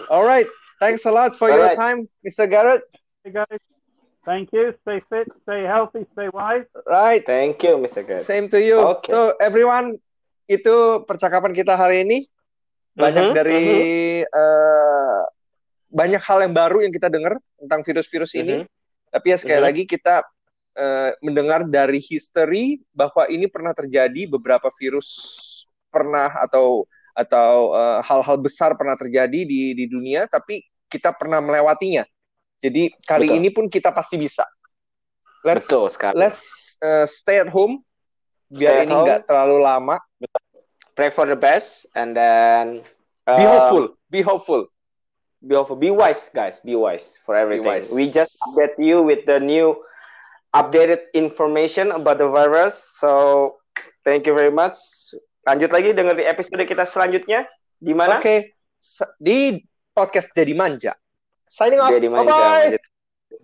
All 0.09 0.25
right. 0.25 0.47
Thanks 0.81 1.05
a 1.05 1.13
lot 1.13 1.37
for 1.37 1.53
all 1.53 1.61
your 1.61 1.69
right. 1.69 1.77
time 1.77 2.09
mr 2.25 2.49
garrett. 2.49 2.89
Hey 3.21 3.37
guys. 3.37 3.61
Thank 4.25 4.49
you. 4.57 4.73
Stay 4.81 5.05
fit 5.13 5.29
stay 5.45 5.69
healthy 5.69 6.09
stay 6.17 6.33
wise. 6.33 6.65
Right. 6.89 7.21
Thank 7.21 7.61
you 7.69 7.77
mr 7.77 8.01
garrett. 8.01 8.25
Same 8.25 8.49
to 8.49 8.57
you. 8.57 8.81
Okay. 8.97 9.13
so 9.13 9.37
everyone 9.45 10.01
itu 10.49 11.05
percakapan 11.05 11.53
kita 11.53 11.77
hari 11.77 12.07
ini. 12.07 12.25
Banyak 12.97 13.25
uh 13.29 13.29
-huh, 13.29 13.37
dari 13.37 13.65
uh 14.25 14.33
-huh. 14.33 14.41
uh, 14.41 15.21
banyak 15.93 16.23
hal 16.25 16.49
yang 16.49 16.57
baru 16.57 16.81
yang 16.81 16.97
kita 16.97 17.13
dengar 17.13 17.37
tentang 17.61 17.85
virus-virus 17.85 18.33
uh 18.33 18.37
-huh. 18.41 18.45
ini 18.45 18.57
tapi 19.13 19.33
ya 19.33 19.37
sekali 19.37 19.61
uh 19.61 19.61
-huh. 19.61 19.69
lagi 19.69 19.85
kita 19.85 20.25
uh, 20.77 21.11
mendengar 21.25 21.65
dari 21.67 21.99
history 21.99 22.85
bahwa 22.93 23.27
ini 23.33 23.49
pernah 23.49 23.73
terjadi 23.73 24.29
beberapa 24.31 24.69
virus 24.77 25.09
pernah 25.91 26.29
atau 26.45 26.85
atau 27.17 27.73
hal 27.73 27.81
eh, 27.81 28.01
hal-hal 28.05 28.37
besar 28.37 28.77
pernah 28.77 28.93
terjadi 28.93 29.49
di 29.49 29.73
di 29.73 29.89
dunia 29.89 30.29
tapi 30.29 30.61
kita 30.93 31.17
pernah 31.17 31.41
melewatinya 31.41 32.05
Jadi 32.61 32.93
kali 33.05 33.29
Betul. 33.29 33.39
ini 33.41 33.49
pun 33.53 33.65
kita 33.69 33.93
pasti 33.93 34.17
bisa. 34.17 34.45
Let's 35.45 35.69
Betul 35.69 35.93
sekali. 35.93 36.15
let's 36.17 36.43
uh, 36.81 37.05
stay 37.05 37.45
at 37.45 37.53
home 37.53 37.85
biar 38.49 38.81
Stay 38.81 38.85
ini 38.89 38.95
nggak 38.97 39.29
terlalu 39.29 39.57
lama. 39.61 39.97
Pray 40.97 41.13
for 41.13 41.29
the 41.29 41.37
best 41.37 41.85
and 41.93 42.17
then 42.17 42.81
Be 43.29 43.45
uh, 43.45 43.53
hopeful, 43.53 43.85
be 44.09 44.25
hopeful. 44.25 44.71
Be 45.45 45.55
hopeful. 45.55 45.77
Be 45.77 45.93
wise, 45.93 46.31
guys. 46.33 46.65
Be 46.65 46.75
wise 46.75 47.21
for 47.21 47.37
everything. 47.37 47.69
wise. 47.69 47.93
We 47.93 48.09
just 48.09 48.39
update 48.49 48.81
you 48.81 49.05
with 49.05 49.29
the 49.29 49.37
new 49.37 49.77
updated 50.57 51.13
information 51.13 51.93
about 51.93 52.17
the 52.17 52.29
virus. 52.29 52.81
So 52.99 53.61
thank 54.03 54.25
you 54.25 54.33
very 54.33 54.53
much. 54.53 54.77
Lanjut 55.47 55.71
lagi 55.71 55.93
dengan 55.95 56.17
di 56.17 56.25
episode 56.25 56.65
kita 56.65 56.89
selanjutnya. 56.89 57.45
Di 57.77 57.93
mana? 57.93 58.19
Oke, 58.19 58.57
S- 58.81 59.15
di 59.21 59.61
podcast 59.93 60.33
Jadi 60.33 60.57
Manja. 60.57 60.97
Signing 61.47 61.81
off. 61.81 61.93
Manja. 61.93 62.33
Bye-bye. 62.33 62.75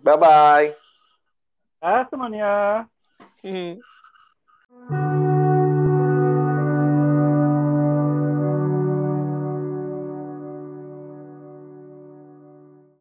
Bye 0.03 0.17
bye. 0.19 0.67
Ah, 1.79 2.03
semuanya. 2.09 2.51
Hmm. 3.43 3.77